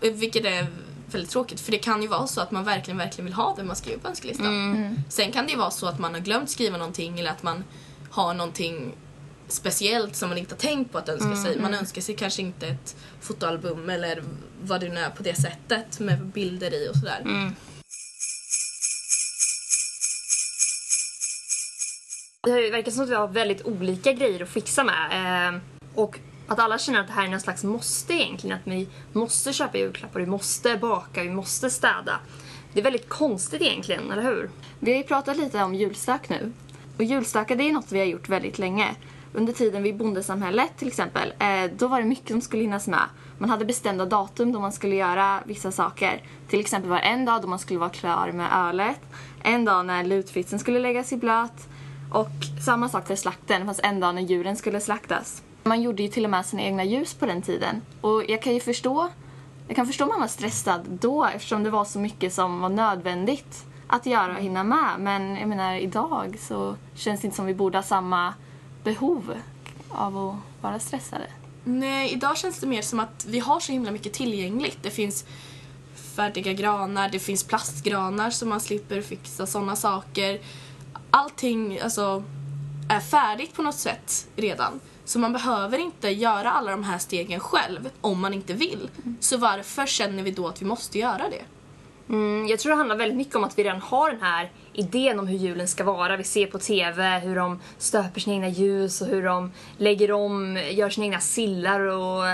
Eh, 0.00 0.12
Vilket 0.12 0.44
är 0.44 0.66
väldigt 1.10 1.30
tråkigt, 1.30 1.60
för 1.60 1.72
det 1.72 1.78
kan 1.78 2.02
ju 2.02 2.08
vara 2.08 2.26
så 2.26 2.40
att 2.40 2.50
man 2.50 2.64
verkligen, 2.64 2.98
verkligen 2.98 3.24
vill 3.26 3.34
ha 3.34 3.54
det 3.56 3.64
man 3.64 3.76
skriver 3.76 3.98
på 3.98 4.08
önskelistan. 4.08 4.46
Sen 5.10 5.32
kan 5.32 5.46
det 5.46 5.52
ju 5.52 5.58
vara 5.58 5.70
så 5.70 5.86
att 5.86 5.98
man 5.98 6.14
har 6.14 6.20
glömt 6.20 6.50
skriva 6.50 6.76
någonting 6.76 7.20
eller 7.20 7.30
att 7.30 7.42
man 7.42 7.64
har 8.10 8.34
någonting 8.34 8.94
speciellt 9.48 10.16
som 10.16 10.28
man 10.28 10.38
inte 10.38 10.54
har 10.54 10.58
tänkt 10.58 10.92
på 10.92 10.98
att 10.98 11.08
önska 11.08 11.36
sig. 11.36 11.60
Man 11.60 11.74
önskar 11.74 12.02
sig 12.02 12.16
kanske 12.16 12.42
inte 12.42 12.66
ett 12.66 12.96
fotoalbum 13.20 13.90
eller 13.90 14.22
vad 14.62 14.80
det 14.80 14.88
nu 14.88 15.00
är 15.00 15.10
på 15.10 15.22
det 15.22 15.34
sättet 15.34 16.00
med 16.00 16.26
bilder 16.26 16.74
i 16.74 16.88
och 16.88 16.96
sådär. 16.96 17.22
Det 22.42 22.70
verkar 22.70 22.90
som 22.92 23.02
att 23.04 23.10
vi 23.10 23.14
har 23.14 23.28
väldigt 23.28 23.62
olika 23.66 24.12
grejer 24.12 24.42
att 24.42 24.48
fixa 24.48 24.84
med. 24.84 25.60
Och 25.96 26.18
att 26.46 26.58
alla 26.58 26.78
känner 26.78 27.00
att 27.00 27.06
det 27.06 27.12
här 27.12 27.24
är 27.24 27.28
någon 27.28 27.40
slags 27.40 27.64
måste 27.64 28.12
egentligen. 28.14 28.56
Att 28.56 28.66
vi 28.66 28.88
måste 29.12 29.52
köpa 29.52 29.78
julklappar, 29.78 30.20
vi 30.20 30.26
måste 30.26 30.76
baka, 30.76 31.22
vi 31.22 31.30
måste 31.30 31.70
städa. 31.70 32.18
Det 32.72 32.80
är 32.80 32.84
väldigt 32.84 33.08
konstigt 33.08 33.62
egentligen, 33.62 34.10
eller 34.10 34.22
hur? 34.22 34.50
Vi 34.80 34.90
har 34.90 34.98
ju 34.98 35.04
pratat 35.04 35.36
lite 35.36 35.62
om 35.62 35.74
julstök 35.74 36.28
nu. 36.28 36.52
Och 36.96 37.04
julstöka 37.04 37.54
det 37.54 37.68
är 37.68 37.72
något 37.72 37.92
vi 37.92 37.98
har 37.98 38.06
gjort 38.06 38.28
väldigt 38.28 38.58
länge. 38.58 38.94
Under 39.32 39.52
tiden 39.52 39.82
vid 39.82 39.96
bondesamhället 39.96 40.76
till 40.76 40.88
exempel, 40.88 41.32
eh, 41.38 41.70
då 41.76 41.88
var 41.88 42.00
det 42.00 42.06
mycket 42.06 42.28
som 42.28 42.40
skulle 42.40 42.62
hinnas 42.62 42.86
med. 42.86 43.08
Man 43.38 43.50
hade 43.50 43.64
bestämda 43.64 44.04
datum 44.04 44.52
då 44.52 44.60
man 44.60 44.72
skulle 44.72 44.96
göra 44.96 45.40
vissa 45.44 45.72
saker. 45.72 46.22
Till 46.48 46.60
exempel 46.60 46.90
var 46.90 46.96
det 46.96 47.02
en 47.02 47.24
dag 47.24 47.42
då 47.42 47.48
man 47.48 47.58
skulle 47.58 47.80
vara 47.80 47.90
klar 47.90 48.32
med 48.32 48.48
ölet, 48.52 49.00
en 49.42 49.64
dag 49.64 49.86
när 49.86 50.04
lutfitsen 50.04 50.58
skulle 50.58 50.78
läggas 50.78 51.12
i 51.12 51.16
blöt 51.16 51.68
och 52.12 52.30
samma 52.64 52.88
sak 52.88 53.06
för 53.06 53.16
slakten, 53.16 53.66
fast 53.66 53.80
en 53.80 54.00
dag 54.00 54.14
när 54.14 54.22
djuren 54.22 54.56
skulle 54.56 54.80
slaktas. 54.80 55.42
Man 55.66 55.82
gjorde 55.82 56.02
ju 56.02 56.08
till 56.08 56.24
och 56.24 56.30
med 56.30 56.46
sina 56.46 56.62
egna 56.62 56.84
ljus 56.84 57.14
på 57.14 57.26
den 57.26 57.42
tiden. 57.42 57.82
Och 58.00 58.24
jag 58.28 58.42
kan 58.42 58.54
ju 58.54 58.60
förstå 58.60 59.10
jag 59.68 59.76
kan 59.76 59.86
förstå 59.86 60.04
om 60.04 60.10
man 60.10 60.20
var 60.20 60.28
stressad 60.28 60.80
då 61.00 61.24
eftersom 61.24 61.62
det 61.62 61.70
var 61.70 61.84
så 61.84 61.98
mycket 61.98 62.32
som 62.32 62.60
var 62.60 62.68
nödvändigt 62.68 63.64
att 63.86 64.06
göra 64.06 64.36
och 64.36 64.42
hinna 64.42 64.64
med. 64.64 64.94
Men 64.98 65.36
jag 65.36 65.48
menar 65.48 65.74
idag 65.74 66.36
så 66.40 66.76
känns 66.94 67.20
det 67.20 67.24
inte 67.24 67.36
som 67.36 67.46
vi 67.46 67.54
borde 67.54 67.78
ha 67.78 67.82
samma 67.82 68.34
behov 68.84 69.34
av 69.88 70.18
att 70.18 70.62
vara 70.62 70.78
stressade. 70.78 71.26
Nej, 71.64 72.12
idag 72.12 72.36
känns 72.36 72.58
det 72.58 72.66
mer 72.66 72.82
som 72.82 73.00
att 73.00 73.26
vi 73.28 73.38
har 73.38 73.60
så 73.60 73.72
himla 73.72 73.90
mycket 73.90 74.12
tillgängligt. 74.12 74.78
Det 74.82 74.90
finns 74.90 75.24
färdiga 75.94 76.52
granar, 76.52 77.08
det 77.08 77.18
finns 77.18 77.44
plastgranar 77.44 78.30
så 78.30 78.46
man 78.46 78.60
slipper 78.60 79.00
fixa 79.00 79.46
sådana 79.46 79.76
saker. 79.76 80.40
Allting 81.10 81.80
alltså, 81.80 82.24
är 82.88 83.00
färdigt 83.00 83.54
på 83.54 83.62
något 83.62 83.78
sätt 83.78 84.28
redan. 84.36 84.80
Så 85.06 85.18
man 85.18 85.32
behöver 85.32 85.78
inte 85.78 86.08
göra 86.08 86.50
alla 86.50 86.70
de 86.70 86.84
här 86.84 86.98
stegen 86.98 87.40
själv 87.40 87.90
om 88.00 88.20
man 88.20 88.34
inte 88.34 88.52
vill. 88.52 88.90
Så 89.20 89.36
varför 89.36 89.86
känner 89.86 90.22
vi 90.22 90.30
då 90.30 90.48
att 90.48 90.62
vi 90.62 90.66
måste 90.66 90.98
göra 90.98 91.22
det? 91.30 91.44
Mm, 92.08 92.46
jag 92.46 92.58
tror 92.58 92.70
det 92.70 92.76
handlar 92.76 92.96
väldigt 92.96 93.16
mycket 93.16 93.36
om 93.36 93.44
att 93.44 93.58
vi 93.58 93.64
redan 93.64 93.80
har 93.80 94.10
den 94.10 94.22
här 94.22 94.50
idén 94.72 95.18
om 95.18 95.26
hur 95.26 95.38
julen 95.38 95.68
ska 95.68 95.84
vara. 95.84 96.16
Vi 96.16 96.24
ser 96.24 96.46
på 96.46 96.58
TV 96.58 97.18
hur 97.18 97.36
de 97.36 97.60
stöper 97.78 98.20
sina 98.20 98.34
egna 98.34 98.48
ljus 98.48 99.00
och 99.00 99.06
hur 99.06 99.24
de 99.24 99.52
lägger 99.78 100.12
om, 100.12 100.56
gör 100.70 100.90
sina 100.90 101.06
egna 101.06 101.20
sillar 101.20 101.80
och 101.80 102.24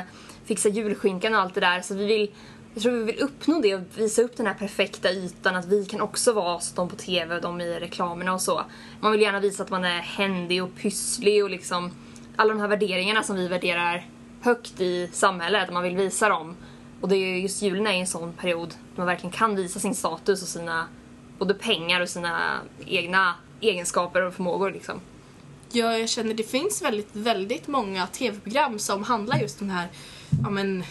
fixar 0.44 0.70
julskinkan 0.70 1.34
och 1.34 1.40
allt 1.40 1.54
det 1.54 1.60
där. 1.60 1.80
Så 1.80 1.94
vi 1.94 2.06
vill, 2.06 2.30
jag 2.74 2.82
tror 2.82 2.92
vi 2.92 3.04
vill 3.04 3.22
uppnå 3.22 3.60
det 3.60 3.74
och 3.74 3.82
visa 3.96 4.22
upp 4.22 4.36
den 4.36 4.46
här 4.46 4.54
perfekta 4.54 5.10
ytan. 5.10 5.56
Att 5.56 5.66
vi 5.66 5.84
kan 5.84 6.00
också 6.00 6.32
vara 6.32 6.60
som 6.60 6.74
de 6.76 6.88
på 6.88 6.96
TV 6.96 7.34
och 7.34 7.42
de 7.42 7.60
i 7.60 7.80
reklamerna 7.80 8.34
och 8.34 8.40
så. 8.40 8.62
Man 9.00 9.12
vill 9.12 9.20
gärna 9.20 9.40
visa 9.40 9.62
att 9.62 9.70
man 9.70 9.84
är 9.84 10.00
händig 10.00 10.62
och 10.62 10.76
pysslig 10.76 11.44
och 11.44 11.50
liksom 11.50 11.90
alla 12.42 12.54
de 12.54 12.60
här 12.60 12.68
värderingarna 12.68 13.22
som 13.22 13.36
vi 13.36 13.48
värderar 13.48 14.06
högt 14.40 14.80
i 14.80 15.08
samhället. 15.12 15.72
Man 15.72 15.82
vill 15.82 15.96
visa 15.96 16.28
dem. 16.28 16.56
Och 17.00 17.08
det 17.08 17.16
är 17.16 17.36
just 17.36 17.62
julen 17.62 17.86
är 17.86 17.90
en 17.90 18.06
sån 18.06 18.32
period 18.32 18.68
då 18.68 19.00
man 19.00 19.06
verkligen 19.06 19.32
kan 19.32 19.56
visa 19.56 19.80
sin 19.80 19.94
status 19.94 20.42
och 20.42 20.48
sina 20.48 20.86
både 21.38 21.54
pengar 21.54 22.00
och 22.00 22.08
sina 22.08 22.60
egna 22.86 23.34
egenskaper 23.60 24.22
och 24.22 24.34
förmågor 24.34 24.70
liksom. 24.70 25.00
Ja, 25.72 25.98
jag 25.98 26.08
känner 26.08 26.34
det 26.34 26.42
finns 26.50 26.82
väldigt, 26.82 27.08
väldigt 27.12 27.68
många 27.68 28.06
tv-program 28.06 28.78
som 28.78 29.02
handlar 29.02 29.38
just 29.38 29.60
om 29.60 29.66
den 29.66 29.76
här, 29.76 29.88
ja 30.44 30.50
men 30.50 30.84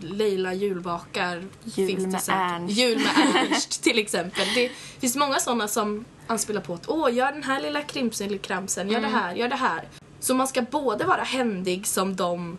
Leila 0.00 0.54
julbakar. 0.54 1.44
Jul 1.64 1.88
finns 1.88 2.26
det 2.26 2.32
med. 2.32 2.54
Ernst. 2.54 2.76
Jul 2.76 2.98
med 2.98 3.36
Ernst 3.50 3.82
till 3.82 3.98
exempel. 3.98 4.46
Det 4.54 4.68
finns 5.00 5.16
många 5.16 5.38
sådana 5.38 5.68
som 5.68 6.04
anspelar 6.26 6.60
på 6.60 6.74
att 6.74 6.88
åh, 6.88 7.14
gör 7.14 7.32
den 7.32 7.42
här 7.42 7.60
lilla 7.60 7.82
krimsen 7.82 8.26
eller 8.26 8.38
kramsen, 8.38 8.90
gör 8.90 9.00
det 9.00 9.06
här, 9.06 9.34
gör 9.34 9.48
det 9.48 9.56
här. 9.56 9.88
Så 10.26 10.34
man 10.34 10.48
ska 10.48 10.62
både 10.62 11.04
vara 11.04 11.22
händig 11.22 11.86
som 11.86 12.16
de 12.16 12.58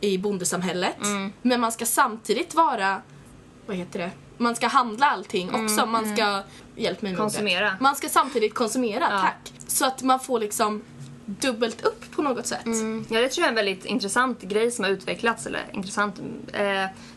i 0.00 0.18
bondesamhället, 0.18 0.96
men 1.42 1.60
man 1.60 1.72
ska 1.72 1.86
samtidigt 1.86 2.54
vara, 2.54 3.02
vad 3.66 3.76
heter 3.76 3.98
det, 3.98 4.10
man 4.36 4.56
ska 4.56 4.66
handla 4.66 5.06
allting 5.06 5.50
också. 5.54 5.86
Man 5.86 6.16
ska, 6.16 6.42
hjälp 6.76 7.02
mig 7.02 7.12
med 7.12 7.20
ordet. 7.20 7.32
Konsumera. 7.34 7.76
Man 7.80 7.96
ska 7.96 8.08
samtidigt 8.08 8.54
konsumera, 8.54 9.06
Ja. 9.10 9.20
tack. 9.20 9.52
Så 9.66 9.86
att 9.86 10.02
man 10.02 10.20
får 10.20 10.40
liksom 10.40 10.82
dubbelt 11.26 11.84
upp 11.84 12.10
på 12.10 12.22
något 12.22 12.46
sätt. 12.46 12.66
Mm. 12.66 13.04
Ja, 13.08 13.20
det 13.20 13.28
tror 13.28 13.42
jag 13.42 13.46
är 13.46 13.48
en 13.60 13.66
väldigt 13.66 13.84
intressant 13.84 14.42
grej 14.42 14.70
som 14.70 14.84
har 14.84 14.90
utvecklats. 14.92 15.46
Eller 15.46 15.64
intressant, 15.72 16.18
eh, 16.52 16.58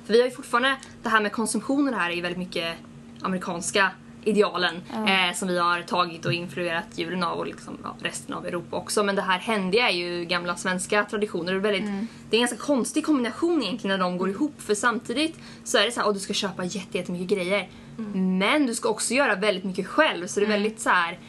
för 0.06 0.14
vi 0.14 0.20
har 0.20 0.26
ju 0.28 0.32
fortfarande, 0.36 0.76
det 1.04 1.10
här 1.10 1.22
med 1.22 1.32
konsumtionen 1.32 1.94
här 1.94 2.10
är 2.10 2.14
ju 2.16 2.22
väldigt 2.22 2.40
mycket 2.40 2.78
amerikanska 3.22 3.92
idealen 4.26 4.76
eh, 4.94 5.36
som 5.36 5.48
vi 5.48 5.60
har 5.60 5.82
tagit 5.82 6.26
och 6.26 6.34
influerat 6.34 6.86
julen 6.96 7.24
av 7.24 7.38
och 7.40 7.46
liksom, 7.48 7.78
ja, 7.84 7.96
resten 8.02 8.36
av 8.36 8.46
Europa 8.46 8.78
också. 8.78 9.04
Men 9.04 9.16
det 9.16 9.22
här 9.22 9.40
händiga 9.40 9.90
är 9.90 9.94
ju 9.94 10.26
gamla 10.26 10.56
svenska 10.56 11.04
traditioner. 11.04 11.52
Det 11.54 11.58
är, 11.58 11.62
väldigt, 11.62 11.86
det 12.30 12.36
är 12.36 12.40
en 12.40 12.48
ganska 12.48 12.58
konstig 12.66 13.06
kombination 13.06 13.64
egentligen 13.64 14.00
när 14.00 14.06
de 14.06 14.18
går 14.18 14.30
ihop. 14.30 14.54
För 14.62 14.76
samtidigt 14.76 15.40
så 15.64 15.78
är 15.78 15.86
det 15.86 15.92
så 15.92 16.00
här, 16.02 16.08
att 16.08 16.14
du 16.14 16.20
ska 16.20 16.34
köpa 16.34 16.64
jätte- 16.66 16.98
jättemycket 16.98 17.28
grejer. 17.38 17.70
Men 18.40 18.66
du 18.66 18.76
ska 18.76 18.90
också 18.90 19.14
göra 19.14 19.36
väldigt 19.36 19.64
mycket 19.64 19.88
själv. 19.88 20.28
Så 20.28 20.40
det 20.40 20.46
är 20.46 20.50
väldigt 20.50 20.80
så 20.80 20.90
här. 20.90 21.20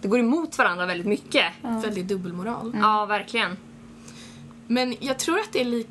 Det 0.00 0.08
går 0.08 0.18
emot 0.18 0.58
varandra 0.58 0.86
väldigt 0.86 1.06
mycket. 1.06 1.44
Väldigt 1.62 2.08
dubbelmoral. 2.08 2.76
Ja, 2.80 3.06
verkligen. 3.06 3.56
Men 4.66 4.96
jag 5.00 5.18
tror 5.18 5.38
att 5.38 5.52
det 5.52 5.60
är, 5.60 5.64
li- 5.64 5.86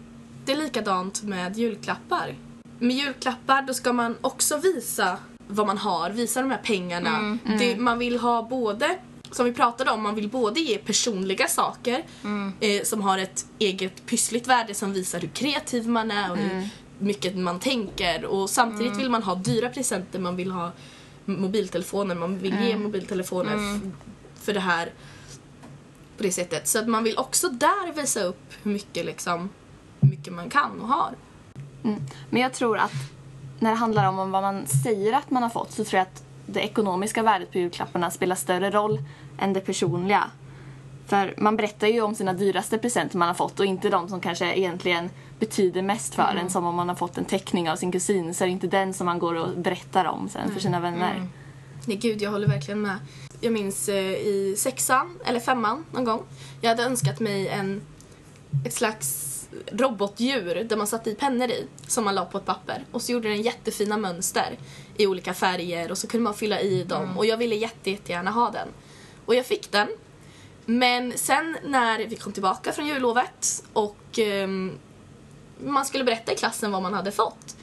det 0.45 0.51
är 0.51 0.57
likadant 0.57 1.23
med 1.23 1.57
julklappar. 1.57 2.35
Med 2.79 2.95
julklappar 2.97 3.61
då 3.61 3.73
ska 3.73 3.93
man 3.93 4.15
också 4.21 4.57
visa 4.57 5.17
vad 5.47 5.67
man 5.67 5.77
har, 5.77 6.09
visa 6.09 6.41
de 6.41 6.51
här 6.51 6.61
pengarna. 6.63 7.37
Det, 7.59 7.77
man 7.77 7.99
vill 7.99 8.19
ha 8.19 8.43
både, 8.43 8.97
som 9.31 9.45
vi 9.45 9.53
pratade 9.53 9.91
om, 9.91 10.03
man 10.03 10.15
vill 10.15 10.29
både 10.29 10.59
ge 10.59 10.77
personliga 10.77 11.47
saker 11.47 12.03
eh, 12.59 12.83
som 12.83 13.01
har 13.01 13.17
ett 13.17 13.45
eget 13.59 14.05
pyssligt 14.05 14.47
värde 14.47 14.73
som 14.73 14.93
visar 14.93 15.19
hur 15.19 15.27
kreativ 15.27 15.87
man 15.89 16.11
är 16.11 16.31
och 16.31 16.37
hur 16.37 16.69
mycket 16.99 17.35
man 17.37 17.59
tänker. 17.59 18.25
Och 18.25 18.49
samtidigt 18.49 18.97
vill 18.97 19.09
man 19.09 19.23
ha 19.23 19.35
dyra 19.35 19.69
presenter, 19.69 20.19
man 20.19 20.35
vill 20.35 20.51
ha 20.51 20.71
mobiltelefoner, 21.25 22.15
man 22.15 22.37
vill 22.37 22.55
ge 22.63 22.77
mobiltelefoner 22.77 23.55
f- 23.55 23.91
för 24.43 24.53
det 24.53 24.59
här 24.59 24.93
på 26.17 26.23
det 26.23 26.31
sättet. 26.31 26.67
Så 26.67 26.79
att 26.79 26.87
man 26.87 27.03
vill 27.03 27.17
också 27.17 27.49
där 27.49 27.93
visa 27.93 28.23
upp 28.23 28.53
hur 28.63 28.71
mycket, 28.71 29.05
liksom, 29.05 29.49
hur 29.99 30.09
mycket 30.09 30.33
man 30.33 30.49
kan 30.49 30.81
och 30.81 30.87
har. 30.87 31.09
Men 32.29 32.41
jag 32.41 32.53
tror 32.53 32.77
att 32.77 32.91
när 33.59 33.69
det 33.69 33.75
handlar 33.75 34.09
om 34.09 34.31
vad 34.31 34.41
man 34.41 34.67
säger 34.67 35.13
att 35.13 35.31
man 35.31 35.43
har 35.43 35.49
fått 35.49 35.71
så 35.71 35.83
tror 35.83 35.97
jag 35.97 36.01
att 36.01 36.23
det 36.45 36.59
ekonomiska 36.59 37.23
värdet 37.23 37.51
på 37.51 37.57
julklapparna 37.57 38.11
spelar 38.11 38.35
större 38.35 38.71
roll 38.71 38.99
än 39.39 39.53
det 39.53 39.61
personliga. 39.61 40.23
För 41.07 41.33
man 41.37 41.57
berättar 41.57 41.87
ju 41.87 42.01
om 42.01 42.15
sina 42.15 42.33
dyraste 42.33 42.77
presenter 42.77 43.17
man 43.17 43.27
har 43.27 43.35
fått 43.35 43.59
och 43.59 43.65
inte 43.65 43.89
de 43.89 44.09
som 44.09 44.21
kanske 44.21 44.53
egentligen 44.53 45.09
betyder 45.39 45.81
mest 45.81 46.15
för 46.15 46.35
en. 46.41 46.49
Som 46.49 46.65
om 46.65 46.75
man 46.75 46.89
har 46.89 46.95
fått 46.95 47.17
en 47.17 47.25
teckning 47.25 47.69
av 47.69 47.75
sin 47.75 47.91
kusin 47.91 48.33
så 48.33 48.43
är 48.43 48.47
det 48.47 48.51
inte 48.51 48.67
den 48.67 48.93
som 48.93 49.05
man 49.05 49.19
går 49.19 49.33
och 49.35 49.57
berättar 49.57 50.05
om 50.05 50.29
sen 50.29 50.51
för 50.51 50.59
sina 50.59 50.79
vänner. 50.79 51.27
Nej 51.85 51.97
gud, 51.97 52.21
jag 52.21 52.31
håller 52.31 52.47
verkligen 52.47 52.81
med. 52.81 52.97
Jag 53.41 53.53
minns 53.53 53.89
eh, 53.89 54.13
i 54.13 54.55
sexan, 54.57 55.19
eller 55.25 55.39
femman 55.39 55.85
någon 55.91 56.05
gång. 56.05 56.23
Jag 56.61 56.69
hade 56.69 56.83
önskat 56.83 57.19
mig 57.19 57.47
en, 57.47 57.81
ett 58.65 58.73
slags 58.73 59.34
robotdjur 59.71 60.63
där 60.63 60.77
man 60.77 60.87
satte 60.87 61.09
i 61.09 61.15
pennor 61.15 61.49
i 61.49 61.67
som 61.87 62.05
man 62.05 62.15
la 62.15 62.25
på 62.25 62.37
ett 62.37 62.45
papper. 62.45 62.85
Och 62.91 63.01
så 63.01 63.11
gjorde 63.11 63.29
den 63.29 63.41
jättefina 63.41 63.97
mönster 63.97 64.57
i 64.97 65.07
olika 65.07 65.33
färger 65.33 65.91
och 65.91 65.97
så 65.97 66.07
kunde 66.07 66.23
man 66.23 66.33
fylla 66.33 66.61
i 66.61 66.83
dem. 66.83 67.17
Och 67.17 67.25
jag 67.25 67.37
ville 67.37 67.55
jätte, 67.55 67.91
jättegärna 67.91 68.31
ha 68.31 68.51
den. 68.51 68.67
Och 69.25 69.35
jag 69.35 69.45
fick 69.45 69.71
den. 69.71 69.87
Men 70.65 71.17
sen 71.17 71.57
när 71.63 72.07
vi 72.07 72.15
kom 72.15 72.33
tillbaka 72.33 72.71
från 72.71 72.87
jullovet 72.87 73.63
och 73.73 74.19
ehm, 74.19 74.71
man 75.63 75.85
skulle 75.85 76.03
berätta 76.03 76.33
i 76.33 76.35
klassen 76.35 76.71
vad 76.71 76.81
man 76.81 76.93
hade 76.93 77.11
fått. 77.11 77.55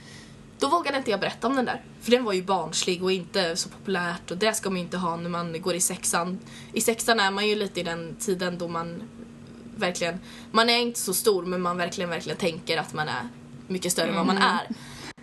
Då 0.59 0.69
vågade 0.69 0.99
inte 0.99 1.11
jag 1.11 1.21
berätta 1.21 1.47
om 1.47 1.57
den 1.57 1.65
där. 1.65 1.85
För 2.01 2.11
den 2.11 2.25
var 2.25 2.33
ju 2.33 2.43
barnslig 2.43 3.03
och 3.03 3.13
inte 3.13 3.57
så 3.57 3.69
populärt 3.69 4.31
och 4.31 4.37
det 4.37 4.55
ska 4.55 4.71
man 4.71 4.77
ju 4.77 4.83
inte 4.83 4.97
ha 4.97 5.17
när 5.17 5.31
man 5.31 5.63
går 5.63 5.75
i 5.75 5.81
sexan. 5.81 6.39
I 6.73 6.81
sexan 6.81 7.21
är 7.21 7.31
man 7.31 7.49
ju 7.49 7.55
lite 7.55 7.81
i 7.81 7.83
den 7.83 8.17
tiden 8.21 8.59
då 8.59 8.69
man 8.69 9.03
verkligen, 9.83 10.21
man 10.51 10.71
är 10.71 10.79
inte 10.79 11.01
så 11.01 11.15
stor 11.15 11.45
men 11.45 11.63
man 11.63 11.77
verkligen, 11.77 12.11
verkligen 12.11 12.39
tänker 12.39 12.79
att 12.79 12.93
man 12.93 13.09
är 13.09 13.29
mycket 13.67 13.93
större 13.93 14.09
än 14.09 14.17
vad 14.17 14.27
man 14.27 14.39
är. 14.39 14.69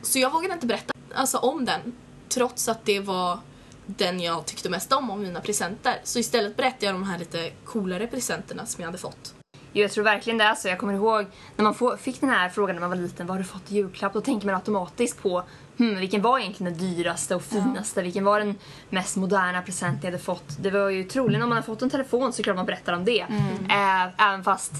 Så 0.01 0.19
jag 0.19 0.31
vågade 0.31 0.53
inte 0.53 0.67
berätta 0.67 0.93
alltså, 1.13 1.37
om 1.37 1.65
den. 1.65 1.93
Trots 2.29 2.69
att 2.69 2.85
det 2.85 2.99
var 2.99 3.39
den 3.85 4.19
jag 4.19 4.45
tyckte 4.45 4.69
mest 4.69 4.93
om 4.93 5.11
av 5.11 5.19
mina 5.19 5.41
presenter. 5.41 5.99
Så 6.03 6.19
istället 6.19 6.57
berättade 6.57 6.85
jag 6.85 6.95
de 6.95 7.03
här 7.03 7.19
lite 7.19 7.51
coolare 7.65 8.07
presenterna 8.07 8.65
som 8.65 8.81
jag 8.81 8.87
hade 8.87 8.97
fått. 8.97 9.33
Jo, 9.73 9.81
jag 9.81 9.91
tror 9.91 10.03
verkligen 10.03 10.37
det 10.37 10.43
är 10.43 10.55
så. 10.55 10.67
Jag 10.67 10.79
kommer 10.79 10.93
ihåg 10.93 11.25
när 11.55 11.63
man 11.63 11.97
fick 11.97 12.21
den 12.21 12.29
här 12.29 12.49
frågan 12.49 12.75
när 12.75 12.81
man 12.81 12.89
var 12.89 12.97
liten, 12.97 13.27
vad 13.27 13.37
har 13.37 13.43
du 13.43 13.49
fått 13.49 13.71
i 13.71 13.75
julklapp? 13.75 14.13
Då 14.13 14.21
tänker 14.21 14.45
man 14.45 14.55
automatiskt 14.55 15.21
på 15.21 15.43
hmm, 15.79 15.99
vilken 15.99 16.21
var 16.21 16.39
egentligen 16.39 16.73
den 16.73 16.81
dyraste 16.95 17.35
och 17.35 17.43
finaste? 17.43 18.01
Vilken 18.01 18.23
var 18.25 18.39
den 18.39 18.55
mest 18.89 19.15
moderna 19.17 19.61
present 19.61 20.03
jag 20.03 20.11
hade 20.11 20.23
fått? 20.23 20.57
Det 20.59 20.71
var 20.71 20.89
ju 20.89 21.03
troligen 21.03 21.41
om 21.41 21.49
man 21.49 21.55
har 21.57 21.63
fått 21.63 21.81
en 21.81 21.89
telefon 21.89 22.33
så 22.33 22.35
är 22.35 22.37
det 22.37 22.43
klart 22.43 22.55
man 22.55 22.65
berättar 22.65 22.93
om 22.93 23.05
det. 23.05 23.21
Äh, 23.69 24.27
även 24.27 24.43
fast 24.43 24.73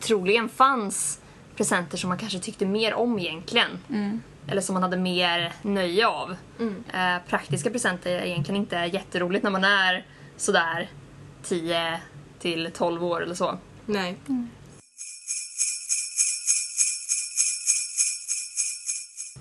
troligen 0.00 0.48
fanns 0.48 1.20
presenter 1.56 1.98
som 1.98 2.08
man 2.08 2.18
kanske 2.18 2.38
tyckte 2.38 2.66
mer 2.66 2.94
om 2.94 3.18
egentligen. 3.18 3.68
Eller 4.48 4.60
som 4.60 4.74
man 4.74 4.82
hade 4.82 4.96
mer 4.96 5.52
nöje 5.62 6.06
av. 6.06 6.36
Eh, 6.92 7.16
praktiska 7.28 7.70
presenter 7.70 8.10
är 8.10 8.24
egentligen 8.24 8.60
inte 8.60 8.76
jätteroligt 8.76 9.44
när 9.44 9.50
man 9.50 9.64
är 9.64 10.04
sådär 10.36 10.90
10 11.42 12.00
till 12.38 12.70
12 12.74 13.04
år 13.04 13.22
eller 13.22 13.34
så. 13.34 13.58
Nej. 13.86 14.16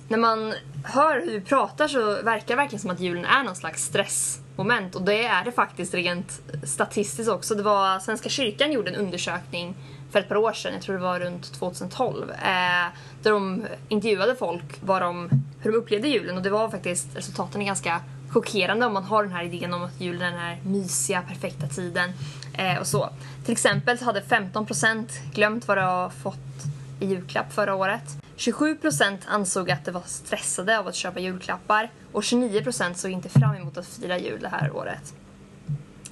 När 0.08 0.18
man 0.18 0.54
hör 0.84 1.22
hur 1.26 1.32
vi 1.32 1.42
pratar 1.42 1.88
så 1.88 2.22
verkar 2.22 2.48
det 2.48 2.56
verkligen 2.56 2.82
som 2.82 2.90
att 2.90 3.00
julen 3.00 3.26
är 3.26 3.44
någon 3.44 3.56
slags 3.56 3.84
stressmoment 3.84 4.96
och 4.96 5.02
det 5.02 5.26
är 5.26 5.46
det 5.46 5.52
faktiskt 5.52 5.94
rent 5.94 6.42
statistiskt 6.64 7.30
också. 7.30 7.56
Det 7.56 7.64
var 7.64 8.00
Svenska 8.00 8.30
kyrkan 8.30 8.72
gjorde 8.72 8.92
en 8.92 8.96
undersökning 8.96 9.76
för 10.12 10.20
ett 10.20 10.30
par 10.30 10.38
år 10.38 10.54
sedan, 10.54 10.74
jag 10.74 10.82
tror 10.82 10.96
det 10.96 11.02
var 11.02 11.20
runt 11.20 11.54
2012, 11.54 12.32
eh, 12.32 12.38
där 13.24 13.32
de 13.32 13.66
intervjuade 13.88 14.36
folk 14.36 14.80
vad 14.82 15.02
de, 15.02 15.30
hur 15.60 15.72
de 15.72 15.78
upplevde 15.78 16.08
julen 16.08 16.38
och 16.38 16.44
det 16.44 16.50
var 16.50 16.70
faktiskt, 16.70 17.08
resultaten 17.16 17.62
är 17.62 17.66
ganska 17.66 18.02
chockerande 18.30 18.86
om 18.86 18.94
man 18.94 19.04
har 19.04 19.24
den 19.24 19.32
här 19.32 19.44
idén 19.44 19.74
om 19.74 19.84
att 19.84 20.02
julen 20.02 20.22
är 20.22 20.32
den 20.32 20.40
här 20.40 20.60
mysiga, 20.64 21.22
perfekta 21.22 21.68
tiden 21.68 22.10
eh, 22.54 22.78
och 22.80 22.88
så. 22.88 23.10
Till 23.46 23.52
exempel 23.52 23.98
så 23.98 24.06
hade 24.06 24.22
15% 24.22 25.06
glömt 25.34 25.68
vad 25.68 25.78
de 25.78 25.82
har 25.82 26.10
fått 26.10 26.38
i 27.00 27.06
julklapp 27.06 27.54
förra 27.54 27.76
året. 27.76 28.04
27% 28.38 29.18
ansåg 29.28 29.72
att 29.72 29.86
de 29.86 29.92
var 29.92 30.04
stressade 30.06 30.80
av 30.80 30.88
att 30.88 30.96
köpa 30.96 31.20
julklappar 31.20 31.92
och 32.12 32.22
29% 32.22 32.94
såg 32.94 33.12
inte 33.12 33.30
fram 33.30 33.56
emot 33.56 33.78
att 33.78 33.88
fira 33.88 34.18
jul 34.18 34.40
det 34.42 34.48
här 34.48 34.72
året. 34.76 35.14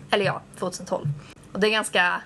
Eller 0.10 0.26
ja, 0.26 0.42
2012. 0.60 1.08
Och 1.52 1.60
det 1.60 1.68
är 1.68 1.72
ganska 1.72 2.22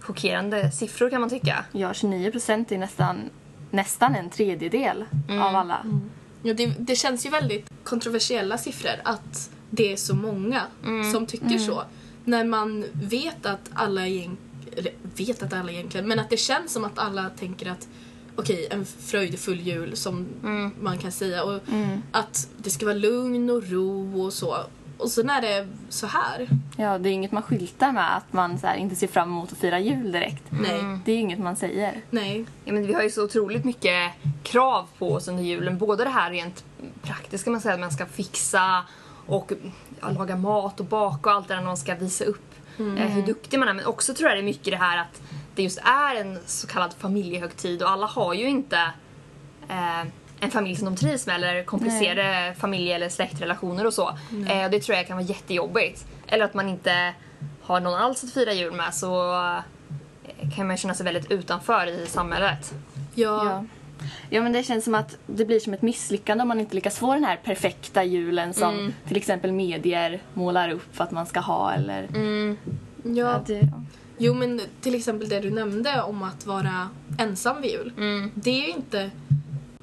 chockerande 0.00 0.70
siffror 0.70 1.10
kan 1.10 1.20
man 1.20 1.30
tycka. 1.30 1.64
Ja, 1.72 1.94
29 1.94 2.30
procent 2.30 2.72
är 2.72 2.78
nästan, 2.78 3.30
nästan 3.70 4.14
en 4.14 4.30
tredjedel 4.30 5.04
av 5.28 5.56
alla. 5.56 5.86
Ja, 6.42 6.54
det, 6.54 6.66
det 6.66 6.96
känns 6.96 7.26
ju 7.26 7.30
väldigt 7.30 7.70
kontroversiella 7.84 8.58
siffror 8.58 8.94
att 9.04 9.50
det 9.70 9.92
är 9.92 9.96
så 9.96 10.14
många 10.14 10.62
som 11.12 11.26
tycker 11.26 11.58
så. 11.58 11.82
När 12.24 12.44
man 12.44 12.84
vet 12.92 13.46
att 13.46 13.70
alla 13.74 14.06
egentligen, 14.06 14.38
eller 14.78 14.92
vet 15.16 15.42
att 15.42 15.52
alla 15.52 15.72
egentligen, 15.72 16.08
men 16.08 16.18
att 16.18 16.30
det 16.30 16.36
känns 16.36 16.72
som 16.72 16.84
att 16.84 16.98
alla 16.98 17.30
tänker 17.30 17.70
att 17.70 17.88
okej, 18.36 18.68
en 18.70 18.84
fröjdefull 18.84 19.60
jul 19.60 19.96
som 19.96 20.26
man 20.80 20.98
kan 20.98 21.12
säga 21.12 21.44
och 21.44 21.60
att 22.12 22.48
det 22.56 22.70
ska 22.70 22.86
vara 22.86 22.96
lugn 22.96 23.50
och 23.50 23.62
ro 23.70 24.22
och 24.22 24.32
så. 24.32 24.56
Och 24.98 25.10
sen 25.10 25.30
är 25.30 25.42
det 25.42 25.68
så 25.88 26.06
här. 26.06 26.48
Ja, 26.76 26.98
det 26.98 27.08
är 27.08 27.12
inget 27.12 27.32
man 27.32 27.42
skyltar 27.42 27.92
med 27.92 28.16
att 28.16 28.32
man 28.32 28.58
så 28.58 28.66
här, 28.66 28.76
inte 28.76 28.96
ser 28.96 29.06
fram 29.06 29.28
emot 29.28 29.52
att 29.52 29.58
fira 29.58 29.78
jul 29.78 30.12
direkt. 30.12 30.42
Nej, 30.50 30.98
Det 31.04 31.12
är 31.12 31.16
inget 31.16 31.38
man 31.38 31.56
säger. 31.56 32.00
nej. 32.10 32.44
Ja, 32.64 32.72
men 32.72 32.86
vi 32.86 32.92
har 32.94 33.02
ju 33.02 33.10
så 33.10 33.24
otroligt 33.24 33.64
mycket 33.64 34.12
krav 34.42 34.86
på 34.98 35.12
oss 35.12 35.28
under 35.28 35.42
julen. 35.42 35.78
Både 35.78 36.04
det 36.04 36.10
här 36.10 36.30
rent 36.30 36.64
praktiska, 37.02 37.50
man 37.50 37.60
säger 37.60 37.74
att 37.74 37.80
man 37.80 37.90
ska 37.90 38.06
fixa 38.06 38.84
och 39.26 39.52
ja, 40.00 40.10
laga 40.10 40.36
mat 40.36 40.80
och 40.80 40.86
baka 40.86 41.30
och 41.30 41.36
allt 41.36 41.48
det 41.48 41.54
där 41.54 41.60
när 41.60 41.66
man 41.66 41.76
ska 41.76 41.94
visa 41.94 42.24
upp 42.24 42.53
eh, 42.78 42.84
hur 43.08 43.22
duktig 43.22 43.58
man 43.58 43.68
är. 43.68 43.72
Men 43.72 43.86
också 43.86 44.14
tror 44.14 44.28
jag 44.28 44.38
det 44.38 44.42
är 44.42 44.44
mycket 44.44 44.70
det 44.70 44.76
här 44.76 44.98
att 44.98 45.22
det 45.54 45.62
just 45.62 45.78
är 45.78 46.20
en 46.20 46.38
så 46.46 46.66
kallad 46.66 46.94
familjehögtid 46.98 47.82
och 47.82 47.90
alla 47.90 48.06
har 48.06 48.34
ju 48.34 48.48
inte 48.48 48.76
eh, 49.68 50.00
en 50.40 50.50
familj 50.50 50.76
som 50.76 50.84
de 50.84 50.96
trivs 50.96 51.26
med 51.26 51.36
eller 51.36 51.64
komplicerade 51.64 52.54
familje 52.58 52.94
eller 52.94 53.08
släktrelationer 53.08 53.86
och 53.86 53.94
så. 53.94 54.08
Eh, 54.48 54.64
och 54.64 54.70
det 54.70 54.80
tror 54.80 54.96
jag 54.96 55.06
kan 55.06 55.16
vara 55.16 55.26
jättejobbigt. 55.26 56.06
Eller 56.26 56.44
att 56.44 56.54
man 56.54 56.68
inte 56.68 57.14
har 57.62 57.80
någon 57.80 57.94
alls 57.94 58.24
att 58.24 58.32
fira 58.32 58.52
jul 58.52 58.72
med 58.72 58.94
så 58.94 59.34
eh, 60.38 60.50
kan 60.56 60.66
man 60.66 60.76
känna 60.76 60.94
sig 60.94 61.04
väldigt 61.04 61.30
utanför 61.30 61.86
i 61.86 62.06
samhället. 62.06 62.74
Ja, 63.14 63.44
Ja. 63.44 63.64
Ja, 64.30 64.42
men 64.42 64.52
det 64.52 64.62
känns 64.62 64.84
som 64.84 64.94
att 64.94 65.18
det 65.26 65.44
blir 65.44 65.60
som 65.60 65.74
ett 65.74 65.82
misslyckande 65.82 66.42
om 66.42 66.48
man 66.48 66.60
inte 66.60 66.74
lyckas 66.74 66.98
få 66.98 67.14
den 67.14 67.24
här 67.24 67.36
perfekta 67.36 68.04
julen 68.04 68.54
som 68.54 68.92
till 69.08 69.16
exempel 69.16 69.52
medier 69.52 70.22
målar 70.34 70.68
upp 70.68 70.96
för 70.96 71.04
att 71.04 71.10
man 71.10 71.26
ska 71.26 71.40
ha 71.40 71.72
eller... 71.72 72.08
ja. 72.12 72.56
Ja, 73.02 73.42
det, 73.46 73.68
Jo 74.18 74.34
men 74.34 74.60
till 74.80 74.94
exempel 74.94 75.28
det 75.28 75.40
du 75.40 75.50
nämnde 75.50 76.02
om 76.02 76.22
att 76.22 76.46
vara 76.46 76.88
ensam 77.18 77.62
vid 77.62 77.70
jul. 77.70 77.92
Mm. 77.96 78.30
Det 78.34 78.50
är 78.50 78.62
ju 78.62 78.68
inte 78.68 79.10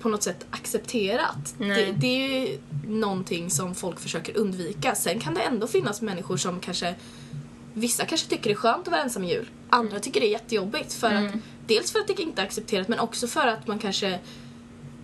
på 0.02 0.10
något 0.10 0.24
sätt 0.24 0.46
accepterat. 0.50 1.56
Det, 1.58 1.92
det 1.92 2.08
är 2.08 2.40
ju 2.40 2.58
någonting 2.88 3.50
som 3.50 3.76
folk 3.76 4.00
försöker 4.00 4.38
undvika. 4.38 4.96
Sen 4.96 5.20
kan 5.20 5.34
det 5.34 5.42
ändå 5.42 5.68
finnas 5.68 6.02
människor 6.02 6.38
som 6.38 6.60
kanske 6.60 6.96
vissa 7.74 8.06
kanske 8.06 8.30
tycker 8.30 8.44
det 8.44 8.54
är 8.54 8.56
skönt 8.56 8.88
att 8.88 8.92
vara 8.92 9.02
ensam 9.02 9.24
i 9.24 9.34
jul. 9.34 9.50
Andra 9.70 10.00
tycker 10.00 10.20
det 10.20 10.28
är 10.28 10.32
jättejobbigt 10.32 10.94
för 10.94 11.08
att 11.08 11.34
dels 11.68 11.92
för 11.92 12.00
att 12.00 12.08
det 12.08 12.20
inte 12.22 12.42
är 12.42 12.46
accepterat 12.46 12.88
men 12.88 13.00
också 13.00 13.28
för 13.28 13.48
att 13.48 13.68
man 13.68 13.80
kanske 13.80 14.20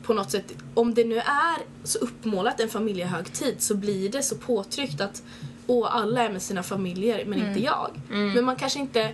på 0.03 0.13
något 0.13 0.31
sätt, 0.31 0.53
om 0.73 0.93
det 0.93 1.03
nu 1.03 1.17
är 1.17 1.57
så 1.83 1.99
uppmålat 1.99 2.59
en 2.59 2.69
familjehögtid 2.69 3.55
så 3.61 3.75
blir 3.75 4.09
det 4.09 4.21
så 4.21 4.35
påtryckt 4.37 5.01
att 5.01 5.23
åh, 5.67 5.95
alla 5.95 6.23
är 6.23 6.29
med 6.31 6.41
sina 6.41 6.63
familjer 6.63 7.25
men 7.25 7.39
inte 7.47 7.59
jag. 7.63 7.91
Men 8.35 8.45
man 8.45 8.55
kanske 8.55 8.79
inte 8.79 9.13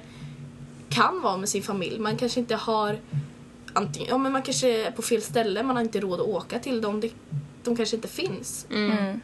kan 0.89 1.21
vara 1.21 1.37
med 1.37 1.49
sin 1.49 1.63
familj. 1.63 1.99
Man 1.99 2.17
kanske 2.17 2.39
inte 2.39 2.55
har 2.55 2.99
antingen, 3.73 4.09
ja 4.09 4.17
men 4.17 4.31
man 4.31 4.41
kanske 4.41 4.85
är 4.87 4.91
på 4.91 5.01
fel 5.01 5.21
ställe, 5.21 5.63
man 5.63 5.75
har 5.75 5.83
inte 5.83 5.99
råd 5.99 6.19
att 6.21 6.27
åka 6.27 6.59
till 6.59 6.81
dem. 6.81 6.99
De, 7.01 7.09
de 7.63 7.75
kanske 7.75 7.95
inte 7.95 8.07
finns. 8.07 8.65
Mm. 8.71 9.21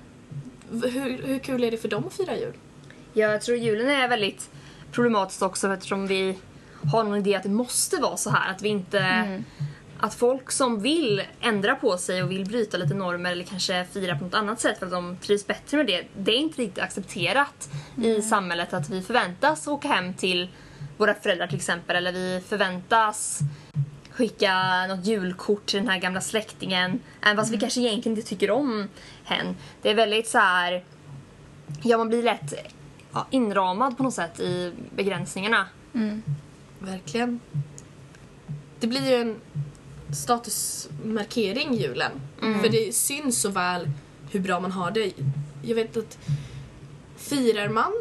V- 0.71 0.89
Hur, 0.89 1.21
hur 1.23 1.39
kul 1.39 1.63
är 1.63 1.71
det 1.71 1.77
för 1.77 1.87
dem 1.89 2.03
att 2.07 2.13
fira 2.13 2.37
jul? 2.37 2.53
Jag 3.13 3.41
tror 3.41 3.57
julen 3.57 3.89
är 3.89 4.07
väldigt 4.09 4.49
problematiskt 4.91 5.41
också 5.41 5.73
eftersom 5.73 6.07
vi 6.07 6.37
har 6.91 7.03
någon 7.03 7.17
idé 7.17 7.35
att 7.35 7.43
det 7.43 7.49
måste 7.49 7.97
vara 7.97 8.17
så 8.17 8.29
här. 8.29 8.51
Att 8.51 8.61
vi 8.61 8.69
inte... 8.69 9.43
Att 10.01 10.13
folk 10.13 10.51
som 10.51 10.81
vill 10.81 11.23
ändra 11.41 11.75
på 11.75 11.97
sig 11.97 12.23
och 12.23 12.31
vill 12.31 12.45
bryta 12.45 12.77
lite 12.77 12.93
normer 12.93 13.31
eller 13.31 13.43
kanske 13.43 13.85
fira 13.93 14.17
på 14.17 14.23
något 14.23 14.33
annat 14.33 14.59
sätt 14.59 14.79
för 14.79 14.85
att 14.85 14.91
de 14.91 15.17
trivs 15.17 15.47
bättre 15.47 15.77
med 15.77 15.87
det. 15.87 16.07
Det 16.17 16.31
är 16.31 16.37
inte 16.37 16.61
riktigt 16.61 16.83
accepterat 16.83 17.69
i 18.03 18.21
samhället 18.21 18.73
att 18.73 18.89
vi 18.89 19.01
förväntas 19.01 19.67
åka 19.67 19.87
hem 19.87 20.13
till 20.13 20.49
våra 20.97 21.13
föräldrar 21.13 21.47
till 21.47 21.55
exempel 21.55 21.95
eller 21.95 22.11
vi 22.11 22.41
förväntas 22.47 23.39
skicka 24.11 24.53
något 24.87 25.05
julkort 25.05 25.65
till 25.65 25.79
den 25.79 25.87
här 25.87 25.99
gamla 25.99 26.21
släktingen 26.21 26.99
även 27.21 27.37
fast 27.37 27.51
vi 27.51 27.57
kanske 27.57 27.81
egentligen 27.81 28.17
inte 28.17 28.29
tycker 28.29 28.51
om 28.51 28.89
hen. 29.23 29.55
Det 29.81 29.89
är 29.89 29.95
väldigt 29.95 30.27
så 30.27 30.37
här 30.37 30.83
Ja, 31.83 31.97
man 31.97 32.09
blir 32.09 32.23
lätt 32.23 32.53
inramad 33.29 33.97
på 33.97 34.03
något 34.03 34.13
sätt 34.13 34.39
i 34.39 34.73
begränsningarna. 34.95 35.67
Verkligen. 36.79 37.39
Det 38.79 38.87
blir 38.87 39.09
ju 39.09 39.15
en 39.15 39.35
statusmarkering 40.15 41.73
julen. 41.73 42.11
För 42.39 42.69
det 42.69 42.95
syns 42.95 43.41
så 43.41 43.49
väl 43.49 43.89
hur 44.31 44.39
bra 44.39 44.59
man 44.59 44.71
har 44.71 44.91
det. 44.91 45.11
Jag 45.61 45.75
vet 45.75 45.97
att 45.97 46.17
firar 47.17 47.69
man 47.69 47.91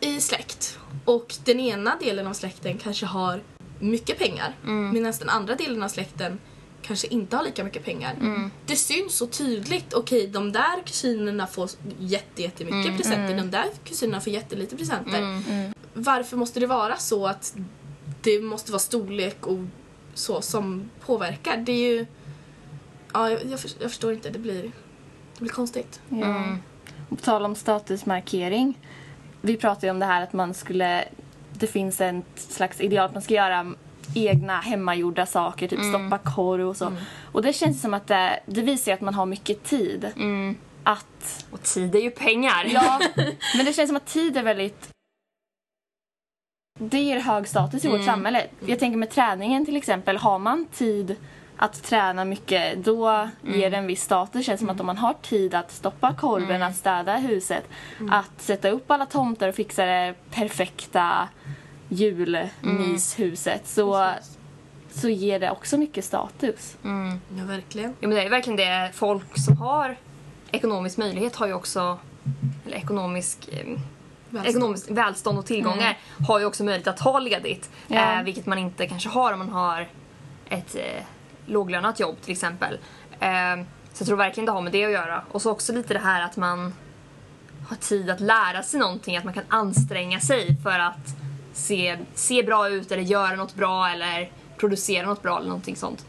i 0.00 0.20
släkt 0.20 0.78
och 1.04 1.34
den 1.44 1.60
ena 1.60 1.96
delen 2.00 2.26
av 2.26 2.32
släkten 2.32 2.78
kanske 2.78 3.06
har 3.06 3.42
mycket 3.78 4.18
pengar 4.18 4.54
medan 4.92 5.12
den 5.18 5.28
andra 5.28 5.54
delen 5.54 5.82
av 5.82 5.88
släkten 5.88 6.38
kanske 6.82 7.06
inte 7.06 7.36
har 7.36 7.44
lika 7.44 7.64
mycket 7.64 7.84
pengar. 7.84 8.16
Det 8.66 8.76
syns 8.76 9.14
så 9.14 9.26
tydligt. 9.26 9.94
Okej, 9.94 10.26
de 10.26 10.52
där 10.52 10.82
kusinerna 10.86 11.46
får 11.46 11.70
jätte, 11.98 12.42
jättemycket 12.42 12.96
presenter. 12.96 13.36
De 13.36 13.50
där 13.50 13.66
kusinerna 13.84 14.20
får 14.20 14.32
jättelite 14.32 14.76
presenter. 14.76 15.42
Varför 15.94 16.36
måste 16.36 16.60
det 16.60 16.66
vara 16.66 16.96
så 16.96 17.26
att 17.26 17.56
det 18.26 18.40
måste 18.42 18.72
vara 18.72 18.78
storlek 18.80 19.46
och 19.46 19.58
så 20.14 20.42
som 20.42 20.90
påverkar? 21.00 21.56
Det 21.56 21.72
är 21.72 21.92
ju... 21.92 22.06
Ja, 23.14 23.30
jag, 23.30 23.44
jag, 23.44 23.60
för- 23.60 23.70
jag 23.80 23.90
förstår 23.90 24.12
inte. 24.12 24.30
Det 24.30 24.38
blir, 24.38 24.62
det 24.62 25.40
blir 25.40 25.48
konstigt. 25.50 26.00
Ja. 26.08 26.56
Och 27.08 27.18
På 27.18 27.24
tal 27.24 27.44
om 27.44 27.54
statusmarkering. 27.54 28.78
Vi 29.40 29.56
pratade 29.56 29.86
ju 29.86 29.90
om 29.90 29.98
det 29.98 30.06
här 30.06 30.22
att 30.22 30.32
man 30.32 30.54
skulle... 30.54 31.04
Det 31.52 31.66
finns 31.66 32.00
en 32.00 32.22
slags 32.36 32.80
ideal 32.80 33.06
att 33.06 33.12
man 33.14 33.22
ska 33.22 33.34
göra 33.34 33.74
egna 34.14 34.60
hemmagjorda 34.60 35.26
saker, 35.26 35.68
typ 35.68 35.78
stoppa 35.84 36.18
korv 36.18 36.68
och 36.68 36.76
så. 36.76 36.92
Och 37.32 37.42
det 37.42 37.52
känns 37.52 37.80
som 37.82 37.94
att 37.94 38.06
det, 38.06 38.40
det 38.46 38.62
visar 38.62 38.92
ju 38.92 38.94
att 38.94 39.00
man 39.00 39.14
har 39.14 39.26
mycket 39.26 39.64
tid. 39.64 40.10
Att... 40.84 41.46
Och 41.50 41.62
tid 41.62 41.94
är 41.94 42.00
ju 42.00 42.10
pengar. 42.10 42.64
Ja, 42.70 43.00
men 43.56 43.66
det 43.66 43.72
känns 43.72 43.88
som 43.88 43.96
att 43.96 44.06
tid 44.06 44.36
är 44.36 44.42
väldigt... 44.42 44.88
Det 46.78 46.98
ger 46.98 47.20
hög 47.20 47.48
status 47.48 47.84
i 47.84 47.88
vårt 47.88 48.04
samhälle. 48.04 48.46
Jag 48.66 48.78
tänker 48.78 48.98
med 48.98 49.10
träningen 49.10 49.66
till 49.66 49.76
exempel. 49.76 50.16
Har 50.16 50.38
man 50.38 50.66
tid 50.72 51.16
att 51.56 51.82
träna 51.82 52.24
mycket 52.24 52.84
då 52.84 53.28
ger 53.42 53.70
det 53.70 53.76
en 53.76 53.86
viss 53.86 54.02
status. 54.02 54.32
Det 54.32 54.42
känns 54.42 54.60
som 54.60 54.70
att 54.70 54.80
om 54.80 54.86
man 54.86 54.98
har 54.98 55.14
tid 55.22 55.54
att 55.54 55.72
stoppa 55.72 56.14
korven, 56.14 56.62
att 56.62 56.76
städa 56.76 57.16
huset, 57.16 57.64
att 58.10 58.42
sätta 58.42 58.68
upp 58.68 58.90
alla 58.90 59.06
tomtar 59.06 59.48
och 59.48 59.54
fixa 59.54 59.84
det 59.84 60.14
perfekta 60.30 61.28
julmyshuset 61.88 63.66
så, 63.66 64.10
så 64.90 65.08
ger 65.08 65.40
det 65.40 65.50
också 65.50 65.78
mycket 65.78 66.04
status. 66.04 66.76
Ja, 66.82 67.44
verkligen. 67.44 67.94
Ja, 68.00 68.08
men 68.08 68.16
det 68.16 68.22
är 68.22 68.30
verkligen 68.30 68.56
det. 68.56 68.90
Folk 68.94 69.38
som 69.38 69.56
har 69.56 69.96
ekonomisk 70.50 70.96
möjlighet 70.96 71.36
har 71.36 71.46
ju 71.46 71.52
också, 71.52 71.98
eller 72.66 72.76
ekonomisk, 72.76 73.48
eh, 73.52 73.78
Välstånd. 74.36 74.56
ekonomiskt 74.56 74.90
välstånd 74.90 75.38
och 75.38 75.46
tillgångar 75.46 75.98
har 76.28 76.38
ju 76.38 76.44
också 76.44 76.64
möjlighet 76.64 76.88
att 76.88 76.96
ta 76.96 77.18
ledigt. 77.18 77.70
Ja. 77.86 78.18
Eh, 78.18 78.22
vilket 78.22 78.46
man 78.46 78.58
inte 78.58 78.86
kanske 78.86 79.08
har 79.08 79.32
om 79.32 79.38
man 79.38 79.48
har 79.48 79.88
ett 80.48 80.74
eh, 80.74 81.04
låglönat 81.46 82.00
jobb 82.00 82.16
till 82.20 82.32
exempel. 82.32 82.78
Eh, 83.20 83.28
så 83.92 84.02
jag 84.02 84.06
tror 84.06 84.16
verkligen 84.16 84.46
det 84.46 84.52
har 84.52 84.62
med 84.62 84.72
det 84.72 84.84
att 84.84 84.92
göra. 84.92 85.22
Och 85.32 85.42
så 85.42 85.50
också 85.50 85.72
lite 85.72 85.94
det 85.94 86.00
här 86.00 86.22
att 86.22 86.36
man 86.36 86.74
har 87.68 87.76
tid 87.76 88.10
att 88.10 88.20
lära 88.20 88.62
sig 88.62 88.80
någonting, 88.80 89.16
att 89.16 89.24
man 89.24 89.34
kan 89.34 89.44
anstränga 89.48 90.20
sig 90.20 90.56
för 90.62 90.78
att 90.78 91.16
se, 91.52 91.98
se 92.14 92.42
bra 92.42 92.68
ut 92.68 92.92
eller 92.92 93.02
göra 93.02 93.36
något 93.36 93.54
bra 93.54 93.88
eller 93.88 94.30
producera 94.56 95.06
något 95.06 95.22
bra 95.22 95.36
eller 95.36 95.48
någonting 95.48 95.76
sånt. 95.76 96.06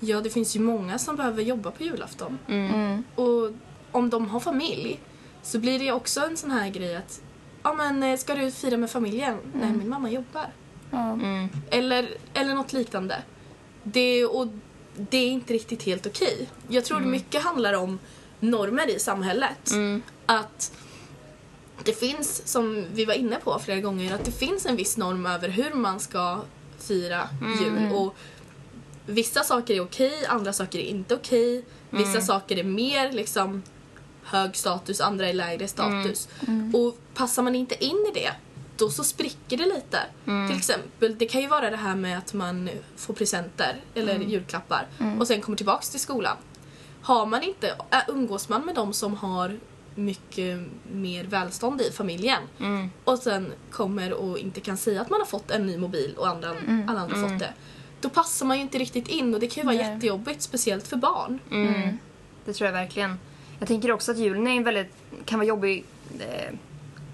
Ja, 0.00 0.20
det 0.20 0.30
finns 0.30 0.56
ju 0.56 0.60
många 0.60 0.98
som 0.98 1.16
behöver 1.16 1.42
jobba 1.42 1.70
på 1.70 1.82
julafton. 1.82 2.38
Och 3.14 3.50
om 3.92 4.10
de 4.10 4.28
har 4.28 4.40
familj 4.40 5.00
så 5.42 5.58
blir 5.58 5.78
det 5.78 5.92
också 5.92 6.20
en 6.20 6.36
sån 6.36 6.50
här 6.50 6.68
grej 6.68 6.96
att 6.96 7.20
ja 7.62 7.74
men 7.74 8.02
eh, 8.02 8.18
ska 8.18 8.34
du 8.34 8.50
fira 8.50 8.76
med 8.76 8.90
familjen? 8.90 9.36
Nej, 9.54 9.72
min 9.72 9.88
mamma 9.88 10.10
jobbar. 10.10 10.46
Ja. 10.90 11.18
Eller, 11.70 12.08
eller 12.34 12.54
något 12.54 12.72
liknande. 12.72 13.22
Det, 13.82 14.26
och 14.26 14.48
det 14.96 15.18
är 15.18 15.28
inte 15.28 15.52
riktigt 15.52 15.82
helt 15.82 16.06
okej. 16.06 16.48
Jag 16.68 16.84
tror 16.84 17.00
det 17.00 17.06
mycket 17.06 17.42
handlar 17.42 17.72
om 17.72 17.98
normer 18.40 18.90
i 18.90 18.98
samhället. 18.98 19.70
Att 20.26 20.72
det 21.84 21.92
finns, 21.92 22.48
som 22.48 22.86
vi 22.92 23.04
var 23.04 23.14
inne 23.14 23.36
på 23.36 23.58
flera 23.58 23.80
gånger, 23.80 24.14
att 24.14 24.24
det 24.24 24.32
finns 24.32 24.66
en 24.66 24.76
viss 24.76 24.96
norm 24.96 25.26
över 25.26 25.48
hur 25.48 25.74
man 25.74 26.00
ska 26.00 26.40
fira 26.78 27.28
jul. 27.60 27.92
Och 27.92 28.16
Vissa 29.06 29.44
saker 29.44 29.74
är 29.74 29.80
okej, 29.80 30.26
andra 30.28 30.52
saker 30.52 30.78
är 30.78 30.82
inte 30.82 31.14
okej. 31.14 31.64
Vissa 31.90 32.20
saker 32.20 32.58
är 32.58 32.64
mer 32.64 33.12
liksom 33.12 33.62
hög 34.30 34.56
status, 34.56 35.00
andra 35.00 35.28
är 35.28 35.32
lägre 35.32 35.68
status. 35.68 36.28
Och 36.74 36.98
passar 37.14 37.42
man 37.42 37.54
inte 37.54 37.84
in 37.84 38.06
i 38.10 38.18
det, 38.18 38.30
då 38.76 38.90
så 38.90 39.04
spricker 39.04 39.56
det 39.56 39.66
lite. 39.66 39.98
Till 40.48 40.58
exempel, 40.58 41.18
det 41.18 41.26
kan 41.26 41.40
ju 41.40 41.46
vara 41.46 41.70
det 41.70 41.76
här 41.76 41.96
med 41.96 42.18
att 42.18 42.34
man 42.34 42.70
får 42.96 43.14
presenter 43.14 43.76
eller 43.94 44.18
julklappar 44.18 44.86
och 45.20 45.26
sen 45.26 45.40
kommer 45.40 45.56
tillbaks 45.56 45.90
till 45.90 46.00
skolan. 46.00 46.36
Har 47.02 47.26
man 47.26 47.42
inte, 47.42 47.74
umgås 48.08 48.48
man 48.48 48.62
med 48.66 48.74
de 48.74 48.92
som 48.92 49.16
har 49.16 49.58
mycket 49.94 50.60
mer 50.92 51.24
välstånd 51.24 51.80
i 51.80 51.90
familjen 51.90 52.42
och 53.04 53.18
sen 53.18 53.52
kommer 53.70 54.12
och 54.12 54.38
inte 54.38 54.60
kan 54.60 54.76
säga 54.76 55.00
att 55.00 55.10
man 55.10 55.20
har 55.20 55.26
fått 55.26 55.50
en 55.50 55.66
ny 55.66 55.76
mobil 55.78 56.14
och 56.16 56.28
andra, 56.28 56.48
alla 56.88 57.00
andra 57.00 57.16
har 57.16 57.28
fått 57.28 57.38
det. 57.38 57.52
Då 58.00 58.08
passar 58.08 58.46
man 58.46 58.56
ju 58.56 58.62
inte 58.62 58.78
riktigt 58.78 59.08
in 59.08 59.34
och 59.34 59.40
det 59.40 59.46
kan 59.46 59.62
ju 59.62 59.66
vara 59.66 59.76
Nej. 59.76 59.94
jättejobbigt, 59.94 60.42
speciellt 60.42 60.88
för 60.88 60.96
barn. 60.96 61.38
Mm. 61.50 61.98
Det 62.44 62.52
tror 62.52 62.66
jag 62.66 62.72
verkligen. 62.72 63.18
Jag 63.60 63.68
tänker 63.68 63.92
också 63.92 64.12
att 64.12 64.18
julen 64.18 64.46
är 64.46 64.56
en 64.56 64.64
väldigt, 64.64 64.94
kan 65.24 65.38
vara 65.38 65.48
jobbig 65.48 65.84
eh, 66.20 66.54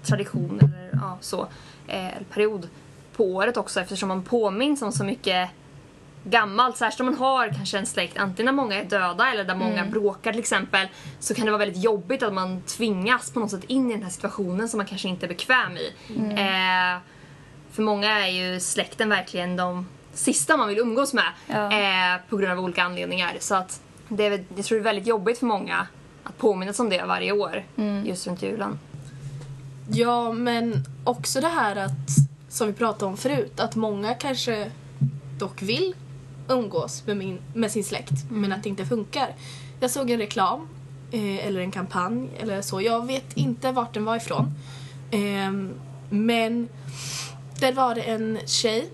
tradition 0.03 0.59
eller 0.59 0.89
ja, 0.93 1.17
så, 1.21 1.47
eh, 1.87 2.07
period 2.33 2.69
på 3.15 3.23
året 3.25 3.57
också 3.57 3.79
eftersom 3.79 4.09
man 4.09 4.23
påminns 4.23 4.81
om 4.81 4.91
så 4.91 5.03
mycket 5.03 5.49
gammalt. 6.23 6.77
Särskilt 6.77 6.99
om 6.99 7.05
man 7.05 7.15
har 7.15 7.49
kanske 7.49 7.77
en 7.77 7.85
släkt, 7.85 8.17
antingen 8.17 8.45
där 8.45 8.63
många 8.63 8.75
är 8.81 8.85
döda 8.85 9.31
eller 9.31 9.43
där 9.43 9.55
många 9.55 9.85
bråkar 9.85 10.31
till 10.31 10.39
exempel. 10.39 10.87
Så 11.19 11.33
kan 11.33 11.45
det 11.45 11.51
vara 11.51 11.59
väldigt 11.65 11.83
jobbigt 11.83 12.23
att 12.23 12.33
man 12.33 12.61
tvingas 12.61 13.31
på 13.31 13.39
något 13.39 13.51
sätt 13.51 13.63
in 13.63 13.91
i 13.91 13.93
den 13.93 14.03
här 14.03 14.09
situationen 14.09 14.69
som 14.69 14.77
man 14.77 14.87
kanske 14.87 15.07
inte 15.07 15.25
är 15.25 15.27
bekväm 15.27 15.77
i. 15.77 15.93
Eh, 16.31 17.01
för 17.71 17.81
många 17.83 18.27
är 18.27 18.31
ju 18.31 18.59
släkten 18.59 19.09
verkligen 19.09 19.55
de 19.57 19.87
sista 20.13 20.57
man 20.57 20.67
vill 20.67 20.79
umgås 20.79 21.13
med 21.13 21.31
Ja. 21.47 21.71
eh, 21.71 22.19
på 22.29 22.37
grund 22.37 22.51
av 22.51 22.59
olika 22.59 22.83
anledningar. 22.83 23.37
Så 23.39 23.55
att 23.55 23.81
det 24.09 24.25
är, 24.25 24.43
jag 24.55 24.65
tror 24.65 24.77
det 24.77 24.81
är 24.81 24.83
väldigt 24.83 25.07
jobbigt 25.07 25.39
för 25.39 25.45
många 25.45 25.87
påminnas 26.37 26.79
om 26.79 26.89
det 26.89 27.05
varje 27.05 27.31
år 27.31 27.63
just 28.05 28.27
runt 28.27 28.41
julen. 28.41 28.79
Ja, 29.89 30.31
men 30.31 30.85
också 31.03 31.41
det 31.41 31.47
här 31.47 31.75
att, 31.75 32.09
som 32.49 32.67
vi 32.67 32.73
pratade 32.73 33.05
om 33.05 33.17
förut, 33.17 33.59
att 33.59 33.75
många 33.75 34.13
kanske 34.13 34.71
dock 35.39 35.61
vill 35.61 35.95
umgås 36.47 37.03
med, 37.05 37.17
min, 37.17 37.39
med 37.53 37.71
sin 37.71 37.83
släkt, 37.83 38.11
men 38.29 38.53
att 38.53 38.63
det 38.63 38.69
inte 38.69 38.85
funkar. 38.85 39.35
Jag 39.79 39.91
såg 39.91 40.09
en 40.09 40.19
reklam, 40.19 40.67
eh, 41.11 41.47
eller 41.47 41.61
en 41.61 41.71
kampanj, 41.71 42.29
eller 42.39 42.61
så. 42.61 42.81
Jag 42.81 43.07
vet 43.07 43.37
inte 43.37 43.71
vart 43.71 43.93
den 43.93 44.05
var 44.05 44.15
ifrån. 44.15 44.53
Ehm, 45.11 45.73
men 46.09 46.69
där 47.59 47.73
var 47.73 47.95
det 47.95 48.01
en 48.01 48.39
tjej. 48.45 48.89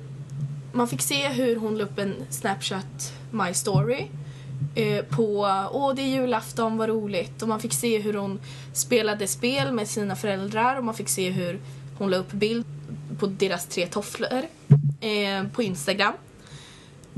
Man 0.72 0.88
fick 0.88 1.02
se 1.02 1.28
hur 1.28 1.56
hon 1.56 1.78
la 1.78 1.84
upp 1.84 2.00
en 2.00 2.16
Snapchat 2.30 3.14
My 3.32 3.54
Story 3.54 4.08
eh, 4.76 5.06
på 5.06 5.40
åh 5.72 5.96
det 5.96 6.02
är 6.02 6.08
julafton, 6.08 6.78
vad 6.78 6.90
roligt. 6.90 7.42
Och 7.42 7.48
man 7.48 7.60
fick 7.60 7.74
se 7.74 8.00
hur 8.00 8.14
hon 8.14 8.42
spelade 8.74 9.28
spel 9.28 9.72
med 9.72 9.88
sina 9.88 10.16
föräldrar 10.16 10.76
och 10.78 10.84
man 10.84 10.96
fick 10.96 11.10
se 11.10 11.30
hur 11.30 11.60
hon 11.98 12.10
la 12.10 12.18
upp 12.18 12.32
bild 12.32 12.66
på 13.20 13.28
deras 13.28 13.66
tre 13.66 13.88
tofflor 13.88 14.42
eh, 15.00 15.48
på 15.54 15.64
Instagram. 15.64 16.14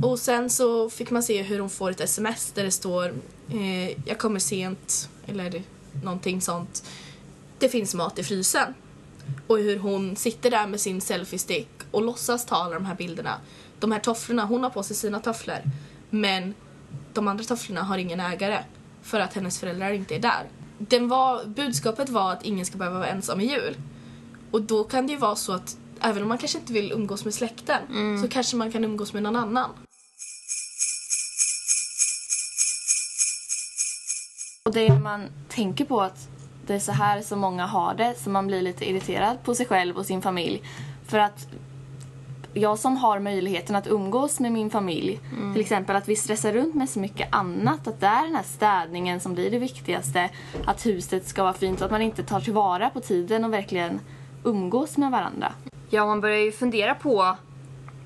Och 0.01 0.19
sen 0.19 0.49
så 0.49 0.89
fick 0.89 1.11
man 1.11 1.23
se 1.23 1.41
hur 1.41 1.59
hon 1.59 1.69
får 1.69 1.91
ett 1.91 2.01
sms 2.01 2.51
där 2.51 2.63
det 2.63 2.71
står 2.71 3.13
eh, 3.49 3.89
jag 4.05 4.17
kommer 4.17 4.39
sent 4.39 5.09
eller 5.25 5.63
någonting 6.03 6.41
sånt. 6.41 6.83
Det 7.59 7.69
finns 7.69 7.95
mat 7.95 8.19
i 8.19 8.23
frysen. 8.23 8.73
Och 9.47 9.57
hur 9.57 9.79
hon 9.79 10.15
sitter 10.15 10.51
där 10.51 10.67
med 10.67 10.79
sin 10.79 11.01
selfiestick 11.01 11.69
och 11.91 12.01
låtsas 12.01 12.45
ta 12.45 12.55
alla 12.55 12.73
de 12.73 12.85
här 12.85 12.95
bilderna. 12.95 13.39
De 13.79 13.91
här 13.91 13.99
tofflorna, 13.99 14.45
hon 14.45 14.63
har 14.63 14.69
på 14.69 14.83
sig 14.83 14.95
sina 14.95 15.19
tofflor. 15.19 15.61
Men 16.09 16.53
de 17.15 17.27
andra 17.27 17.43
tofflorna 17.43 17.83
har 17.83 17.97
ingen 17.97 18.19
ägare 18.19 18.63
för 19.01 19.19
att 19.19 19.33
hennes 19.33 19.59
föräldrar 19.59 19.91
inte 19.91 20.15
är 20.15 20.19
där. 20.19 20.43
Den 20.77 21.07
var, 21.07 21.45
budskapet 21.45 22.09
var 22.09 22.31
att 22.31 22.43
ingen 22.43 22.65
ska 22.65 22.77
behöva 22.77 22.99
vara 22.99 23.07
ensam 23.07 23.41
i 23.41 23.45
jul. 23.45 23.77
Och 24.51 24.61
då 24.61 24.83
kan 24.83 25.07
det 25.07 25.13
ju 25.13 25.19
vara 25.19 25.35
så 25.35 25.53
att 25.53 25.77
även 26.01 26.23
om 26.23 26.29
man 26.29 26.37
kanske 26.37 26.57
inte 26.57 26.73
vill 26.73 26.91
umgås 26.91 27.25
med 27.25 27.33
släkten 27.33 27.81
så 28.21 28.27
kanske 28.27 28.57
man 28.57 28.71
kan 28.71 28.83
umgås 28.83 29.13
med 29.13 29.23
någon 29.23 29.35
annan. 29.35 29.69
Och 34.63 34.73
det 34.73 34.99
man 34.99 35.27
tänker 35.49 35.85
på 35.85 36.01
att 36.01 36.27
det 36.67 36.73
är 36.73 36.79
så 36.79 36.91
här 36.91 37.21
som 37.21 37.39
många 37.39 37.65
har 37.65 37.95
det 37.95 38.15
som 38.15 38.33
man 38.33 38.47
blir 38.47 38.61
lite 38.61 38.89
irriterad 38.89 39.43
på 39.43 39.55
sig 39.55 39.65
själv 39.65 39.97
och 39.97 40.05
sin 40.05 40.21
familj. 40.21 40.61
För 41.07 41.19
att 41.19 41.47
jag 42.57 42.79
som 42.79 42.97
har 42.97 43.19
möjligheten 43.19 43.75
att 43.75 43.87
umgås 43.87 44.39
med 44.39 44.51
min 44.51 44.69
familj, 44.69 45.19
till 45.53 45.61
exempel 45.61 45.95
att 45.95 46.09
vi 46.09 46.15
stressar 46.15 46.53
runt 46.53 46.75
med 46.75 46.89
så 46.89 46.99
mycket 46.99 47.27
annat, 47.31 47.87
att 47.87 47.99
det 47.99 48.07
är 48.07 48.23
den 48.23 48.35
här 48.35 48.43
städningen 48.43 49.19
som 49.19 49.33
blir 49.33 49.51
det 49.51 49.59
viktigaste, 49.59 50.29
att 50.65 50.85
huset 50.85 51.27
ska 51.27 51.43
vara 51.43 51.53
fint 51.53 51.79
och 51.79 51.85
att 51.85 51.91
man 51.91 52.01
inte 52.01 52.23
tar 52.23 52.39
tillvara 52.39 52.89
på 52.89 52.99
tiden 52.99 53.45
och 53.45 53.53
verkligen 53.53 53.99
umgås 54.43 54.97
med 54.97 55.11
varandra. 55.11 55.53
Ja, 55.89 56.05
man 56.05 56.21
börjar 56.21 56.39
ju 56.39 56.51
fundera 56.51 56.95
på 56.95 57.35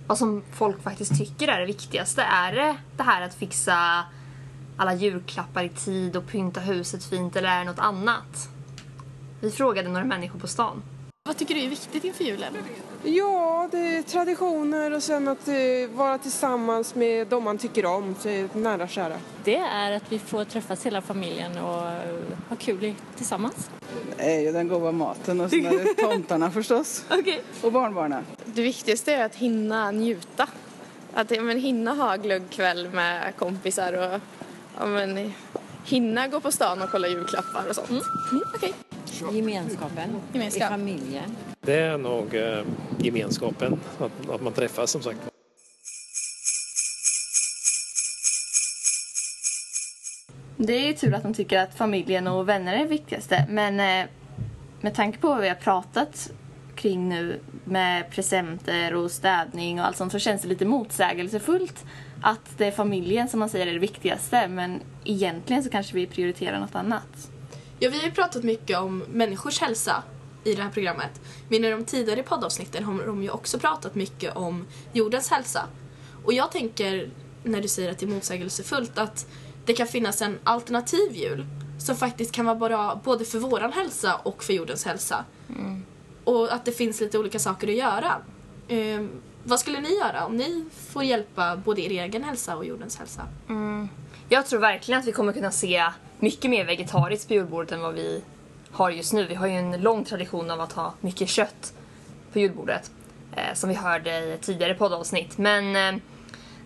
vad 0.08 0.18
som 0.18 0.44
folk 0.52 0.84
faktiskt 0.84 1.18
tycker 1.18 1.48
är 1.48 1.60
det 1.60 1.66
viktigaste. 1.66 2.22
Är 2.22 2.52
det 2.52 2.76
det 2.98 3.04
här 3.04 3.22
att 3.22 3.36
fixa 3.36 4.04
alla 4.78 4.94
julklappar 4.94 5.64
i 5.64 5.70
tid 5.70 6.16
och 6.16 6.28
pynta 6.28 6.60
huset 6.60 7.04
fint 7.04 7.36
eller 7.36 7.50
är 7.50 7.60
det 7.60 7.72
något 7.72 7.80
annat? 7.80 8.50
Vi 9.42 9.52
frågade 9.52 9.90
några 9.90 10.06
människor 10.06 10.40
på 10.40 10.48
stan. 10.48 10.82
Vad 11.30 11.38
tycker 11.38 11.56
du 11.56 11.64
är 11.64 11.70
viktigt 11.70 12.04
inför 12.04 12.24
julen? 12.24 12.58
Ja, 13.04 13.68
det 13.72 13.78
är 13.78 14.02
traditioner 14.02 14.94
och 14.94 15.04
sen 15.04 15.28
att 15.28 15.48
eh, 15.48 15.56
vara 15.94 16.18
tillsammans 16.18 16.96
med 16.96 17.28
de 17.28 17.44
man 17.44 17.58
tycker 17.58 17.86
om, 17.86 18.16
nära 18.54 18.84
och 18.84 18.90
kära. 18.90 19.18
Det 19.44 19.56
är 19.56 19.92
att 19.92 20.12
vi 20.12 20.20
får 20.20 20.46
träffas 20.46 20.86
hela 20.86 21.02
familjen 21.02 21.58
och 21.58 21.88
eh, 21.88 22.20
ha 22.50 22.56
kul 22.56 22.94
tillsammans. 23.16 23.70
Det 24.18 24.36
är 24.36 24.40
ju 24.40 24.52
den 24.52 24.68
goda 24.68 24.92
maten 24.92 25.42
och 25.42 25.50
sen 25.50 25.66
är 25.66 25.72
det 25.72 25.94
tomtarna 25.94 26.52
förstås. 26.52 27.06
Och 27.62 27.72
barnbarnen. 27.72 28.24
Det 28.46 28.62
viktigaste 28.62 29.14
är 29.14 29.26
att 29.26 29.36
hinna 29.36 29.92
njuta. 29.92 30.48
Att 31.14 31.32
ja, 31.32 31.42
men, 31.42 31.60
hinna 31.60 31.94
ha 31.94 32.16
glöggkväll 32.16 32.90
med 32.90 33.34
kompisar 33.38 33.94
och 33.94 34.22
ja, 34.80 34.86
men, 34.86 35.34
hinna 35.86 36.28
gå 36.28 36.40
på 36.40 36.52
stan 36.52 36.82
och 36.82 36.90
kolla 36.92 37.08
julklappar 37.08 37.66
och 37.70 37.76
sånt. 37.76 38.04
Gemenskapen 39.32 40.10
Gemenskap. 40.34 40.64
i 40.64 40.72
familjen. 40.72 41.36
Det 41.62 41.80
är 41.80 41.98
nog 41.98 42.36
eh, 42.36 42.64
gemenskapen, 42.98 43.80
att, 44.00 44.30
att 44.30 44.42
man 44.42 44.54
träffas 44.54 44.92
som 44.92 45.02
sagt. 45.02 45.20
Det 50.58 50.74
är 50.74 50.88
ju 50.88 50.94
tur 50.94 51.14
att 51.14 51.24
de 51.24 51.34
tycker 51.34 51.60
att 51.60 51.76
familjen 51.76 52.28
och 52.28 52.50
vänner 52.50 52.74
är 52.74 52.80
det 52.80 52.90
viktigaste. 52.90 53.46
Men 53.50 53.80
eh, 53.80 54.10
med 54.82 54.96
tanke 54.96 55.20
på 55.20 55.28
vad 55.28 55.42
vi 55.42 55.48
har 55.48 55.56
pratat 55.56 56.32
kring 56.76 57.10
nu 57.10 57.40
med 57.64 58.12
presenter 58.12 58.96
och 58.96 59.12
städning 59.12 59.80
och 59.80 59.86
allt 59.86 59.98
sånt 59.98 60.12
så 60.12 60.20
känns 60.20 60.42
det 60.42 60.48
lite 60.48 60.66
motsägelsefullt 60.66 61.86
att 62.22 62.58
det 62.58 62.66
är 62.66 62.72
familjen 62.72 63.28
som 63.28 63.40
man 63.40 63.50
säger 63.50 63.68
är 63.68 63.74
det 63.74 63.80
viktigaste 63.80 64.48
men 64.48 64.80
egentligen 65.06 65.64
så 65.64 65.70
kanske 65.70 65.96
vi 65.96 66.08
prioriterar 66.08 66.60
något 66.60 66.76
annat. 66.76 67.32
Ja, 67.82 67.90
vi 67.90 67.98
har 67.98 68.06
ju 68.06 68.12
pratat 68.12 68.44
mycket 68.44 68.78
om 68.78 69.04
människors 69.12 69.60
hälsa 69.62 70.04
i 70.44 70.54
det 70.56 70.62
här 70.62 70.70
programmet. 70.70 71.22
Men 71.50 71.66
i 71.66 71.70
de 71.72 71.86
tidigare 71.86 72.24
poddavsnitten 72.24 72.84
har 72.84 73.06
de 73.06 73.24
ju 73.24 73.30
också 73.30 73.60
pratat 73.60 73.96
mycket 73.96 74.36
om 74.36 74.66
jordens 74.94 75.30
hälsa. 75.30 75.66
Och 76.26 76.34
jag 76.34 76.52
tänker, 76.52 77.10
när 77.44 77.62
du 77.62 77.68
säger 77.68 77.92
att 77.92 77.98
det 78.00 78.06
är 78.06 78.08
motsägelsefullt, 78.08 78.98
att 78.98 79.28
det 79.66 79.74
kan 79.74 79.88
finnas 79.88 80.22
en 80.22 80.38
alternativ 80.44 81.12
jul 81.14 81.46
som 81.80 81.96
faktiskt 81.96 82.32
kan 82.32 82.46
vara 82.46 82.56
bra 82.56 83.02
både 83.04 83.26
för 83.26 83.40
våran 83.40 83.74
hälsa 83.74 84.16
och 84.16 84.44
för 84.44 84.54
jordens 84.54 84.86
hälsa. 84.86 85.26
Och 86.24 86.54
att 86.54 86.66
det 86.66 86.72
finns 86.72 87.02
lite 87.02 87.20
olika 87.20 87.40
saker 87.40 87.68
att 87.68 87.76
göra. 87.76 88.16
Ehm, 88.68 89.10
vad 89.44 89.60
skulle 89.60 89.80
ni 89.80 89.96
göra 89.96 90.26
om 90.26 90.36
ni 90.36 90.66
får 90.88 91.04
hjälpa 91.04 91.58
både 91.58 91.82
er 91.82 91.90
egen 92.04 92.24
hälsa 92.24 92.56
och 92.58 92.66
jordens 92.66 92.98
hälsa? 92.98 93.22
Jag 94.32 94.46
tror 94.46 94.60
verkligen 94.60 95.00
att 95.00 95.08
vi 95.08 95.12
kommer 95.12 95.34
kunna 95.34 95.52
se 95.52 95.84
mycket 96.20 96.52
mer 96.52 96.66
vegetariskt 96.66 97.28
på 97.28 97.34
julbordet 97.34 97.72
än 97.72 97.82
vad 97.82 97.94
vi 97.94 98.24
har 98.72 98.90
just 98.90 99.14
nu. 99.14 99.26
Vi 99.26 99.36
har 99.36 99.48
ju 99.48 99.54
en 99.54 99.82
lång 99.82 100.06
tradition 100.06 100.52
av 100.52 100.62
att 100.62 100.74
ha 100.74 100.94
mycket 101.02 101.30
kött 101.30 101.74
på 102.34 102.40
julbordet. 102.40 102.92
Eh, 103.36 103.54
som 103.54 103.70
vi 103.70 103.76
hörde 103.76 104.20
i 104.20 104.32
ett 104.32 104.42
tidigare 104.42 104.74
poddavsnitt. 104.74 105.38
Men 105.38 105.76
eh, 105.76 106.02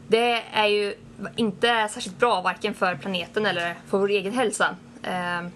det 0.08 0.44
är 0.54 0.68
ju 0.68 0.96
inte 1.36 1.88
särskilt 1.92 2.20
bra 2.20 2.42
varken 2.42 2.74
för 2.74 2.96
planeten 2.96 3.46
eller 3.46 3.76
för 3.88 3.98
vår 3.98 4.10
egen 4.10 4.34
hälsa. 4.34 4.76
Eh, 5.04 5.48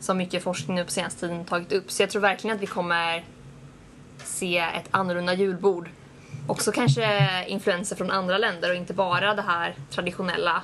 som 0.00 0.16
mycket 0.16 0.42
forskning 0.42 0.76
nu 0.76 0.84
på 0.84 0.90
senaste 0.90 1.20
tiden 1.20 1.44
tagit 1.44 1.72
upp. 1.72 1.90
Så 1.90 2.02
jag 2.02 2.10
tror 2.10 2.22
verkligen 2.22 2.56
att 2.56 2.62
vi 2.62 2.66
kommer 2.66 3.24
se 4.24 4.58
ett 4.58 4.88
annorlunda 4.90 5.34
julbord. 5.34 5.90
Också 6.46 6.72
kanske 6.72 7.44
influenser 7.48 7.96
från 7.96 8.10
andra 8.10 8.38
länder 8.38 8.70
och 8.70 8.76
inte 8.76 8.94
bara 8.94 9.34
det 9.34 9.42
här 9.42 9.74
traditionella 9.90 10.62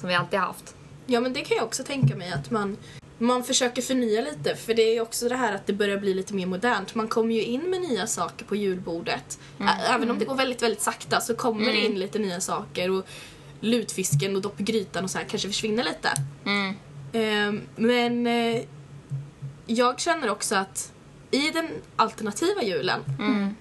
som 0.00 0.08
vi 0.08 0.14
alltid 0.14 0.38
haft. 0.40 0.74
Ja 1.06 1.20
men 1.20 1.32
det 1.32 1.40
kan 1.40 1.56
jag 1.56 1.66
också 1.66 1.84
tänka 1.84 2.16
mig 2.16 2.32
att 2.32 2.50
man, 2.50 2.76
man 3.18 3.44
försöker 3.44 3.82
förnya 3.82 4.20
lite 4.20 4.56
för 4.56 4.74
det 4.74 4.82
är 4.96 5.00
också 5.00 5.28
det 5.28 5.36
här 5.36 5.54
att 5.54 5.66
det 5.66 5.72
börjar 5.72 5.98
bli 5.98 6.14
lite 6.14 6.34
mer 6.34 6.46
modernt. 6.46 6.94
Man 6.94 7.08
kommer 7.08 7.34
ju 7.34 7.42
in 7.42 7.60
med 7.70 7.80
nya 7.80 8.06
saker 8.06 8.44
på 8.44 8.56
julbordet. 8.56 9.38
Ä- 9.60 9.64
Även 9.94 10.10
om 10.10 10.18
det 10.18 10.24
går 10.24 10.34
väldigt, 10.34 10.62
väldigt 10.62 10.80
sakta 10.82 11.20
så 11.20 11.34
kommer 11.34 11.64
det 11.72 11.78
in 11.86 11.98
lite 11.98 12.18
nya 12.18 12.40
saker 12.40 12.90
och 12.90 13.06
lutfisken 13.60 14.36
och 14.36 14.42
dopp 14.42 14.60
i 14.60 14.62
grytan 14.62 15.04
och 15.04 15.10
så 15.10 15.18
här 15.18 15.24
kanske 15.24 15.48
försvinner 15.48 15.84
lite. 15.84 16.08
Ehm, 17.12 17.60
men 17.76 18.26
eh, 18.26 18.62
jag 19.66 20.00
känner 20.00 20.30
också 20.30 20.54
att 20.56 20.92
i 21.30 21.50
den 21.50 21.68
alternativa 21.96 22.62
julen 22.62 23.00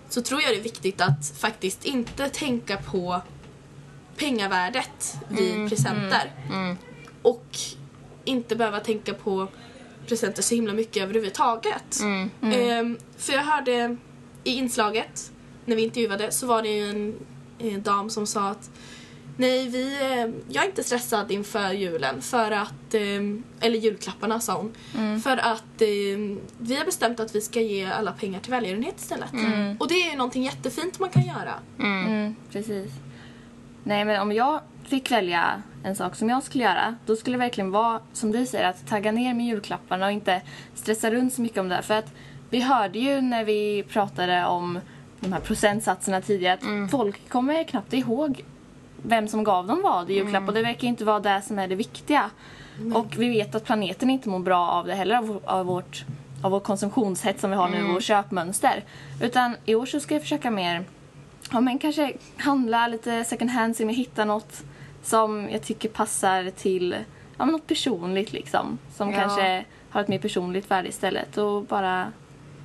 så 0.09 0.21
tror 0.21 0.41
jag 0.41 0.51
det 0.51 0.57
är 0.59 0.63
viktigt 0.63 1.01
att 1.01 1.33
faktiskt 1.37 1.85
inte 1.85 2.29
tänka 2.29 2.77
på 2.77 3.21
pengavärdet 4.17 5.17
vid 5.29 5.69
presenter. 5.69 6.31
Och 7.21 7.57
inte 8.25 8.55
behöva 8.55 8.79
tänka 8.79 9.13
på 9.13 9.47
presenter 10.07 10.41
så 10.41 10.55
himla 10.55 10.73
mycket 10.73 11.03
överhuvudtaget. 11.03 11.99
Ehm, 12.41 12.97
för 13.17 13.33
jag 13.33 13.43
hörde 13.43 13.97
i 14.43 14.51
inslaget, 14.51 15.31
när 15.65 15.75
vi 15.75 15.81
intervjuade, 15.83 16.31
så 16.31 16.47
var 16.47 16.61
det 16.61 16.69
ju 16.69 16.89
en, 16.89 17.15
en 17.59 17.81
dam 17.83 18.09
som 18.09 18.27
sa 18.27 18.49
att 18.49 18.69
Nej, 19.37 19.69
vi, 19.69 19.93
eh, 20.01 20.53
jag 20.53 20.63
är 20.63 20.67
inte 20.67 20.83
stressad 20.83 21.31
inför 21.31 21.71
julen 21.73 22.21
för 22.21 22.51
att, 22.51 22.93
eh, 22.93 23.01
eller 23.59 23.79
julklapparna 23.79 24.39
sa 24.39 24.53
hon, 24.57 24.73
för 25.21 25.37
att 25.37 25.81
eh, 25.81 25.87
vi 26.57 26.75
har 26.75 26.85
bestämt 26.85 27.19
att 27.19 27.35
vi 27.35 27.41
ska 27.41 27.61
ge 27.61 27.85
alla 27.85 28.11
pengar 28.11 28.39
till 28.39 28.51
välgörenhet 28.51 28.95
istället. 28.99 29.31
Och 29.79 29.87
det 29.87 29.93
är 29.93 30.11
ju 30.11 30.17
någonting 30.17 30.43
jättefint 30.43 30.99
man 30.99 31.09
kan 31.09 31.23
göra. 31.25 31.53
Mm, 31.79 32.35
precis. 32.51 32.91
Nej, 33.83 34.05
men 34.05 34.21
om 34.21 34.31
jag 34.31 34.59
fick 34.83 35.11
välja 35.11 35.61
en 35.83 35.95
sak 35.95 36.15
som 36.15 36.29
jag 36.29 36.43
skulle 36.43 36.63
göra, 36.63 36.95
då 37.05 37.15
skulle 37.15 37.37
det 37.37 37.39
verkligen 37.39 37.71
vara, 37.71 37.99
som 38.13 38.31
du 38.31 38.45
säger, 38.45 38.69
att 38.69 38.87
tagga 38.87 39.11
ner 39.11 39.33
med 39.33 39.45
julklapparna 39.45 40.05
och 40.05 40.11
inte 40.11 40.41
stressa 40.73 41.11
runt 41.11 41.33
så 41.33 41.41
mycket 41.41 41.57
om 41.57 41.69
det. 41.69 41.81
För 41.81 41.93
att 41.93 42.13
vi 42.49 42.59
hörde 42.59 42.99
ju 42.99 43.21
när 43.21 43.43
vi 43.43 43.83
pratade 43.83 44.45
om 44.45 44.79
de 45.19 45.33
här 45.33 45.39
procentsatserna 45.39 46.21
tidigare 46.21 46.53
att 46.53 46.91
folk 46.91 47.29
kommer 47.29 47.63
knappt 47.63 47.93
ihåg 47.93 48.43
vem 49.01 49.27
som 49.27 49.43
gav 49.43 49.67
dem 49.67 49.81
vad 49.81 50.09
i 50.09 50.13
julklapp 50.13 50.47
och 50.47 50.53
det 50.53 50.61
verkar 50.61 50.87
inte 50.87 51.05
vara 51.05 51.19
det 51.19 51.41
som 51.41 51.59
är 51.59 51.67
det 51.67 51.75
viktiga. 51.75 52.29
Och 52.93 53.15
vi 53.17 53.29
vet 53.29 53.55
att 53.55 53.65
planeten 53.65 54.09
inte 54.09 54.29
mår 54.29 54.39
bra 54.39 54.67
av 54.67 54.85
det 54.85 54.93
heller, 54.93 55.15
av, 55.15 55.41
av 55.45 55.65
vårt 55.65 56.05
av 56.41 56.51
vår 56.51 56.59
konsumtionshets 56.59 57.41
som 57.41 57.49
vi 57.49 57.55
har 57.55 57.69
nu, 57.69 57.83
vårt 57.83 58.03
köpmönster. 58.03 58.83
Utan 59.21 59.55
i 59.65 59.75
år 59.75 59.85
så 59.85 59.99
ska 59.99 60.15
jag 60.15 60.21
försöka 60.21 60.51
mer 60.51 60.83
ja, 61.53 61.61
men 61.61 61.79
kanske 61.79 62.13
handla 62.37 62.87
lite 62.87 63.23
second 63.23 63.49
hand, 63.49 63.75
se 63.75 63.83
om 63.83 63.89
jag 63.89 63.97
hittar 63.97 64.25
något 64.25 64.63
som 65.03 65.49
jag 65.49 65.61
tycker 65.61 65.89
passar 65.89 66.49
till 66.49 66.95
ja, 67.37 67.45
något 67.45 67.67
personligt 67.67 68.33
liksom. 68.33 68.77
Som 68.95 69.11
Ja. 69.11 69.19
kanske 69.19 69.65
har 69.89 70.01
ett 70.01 70.07
mer 70.07 70.19
personligt 70.19 70.71
värde 70.71 70.89
istället 70.89 71.37
och 71.37 71.63
bara 71.63 72.11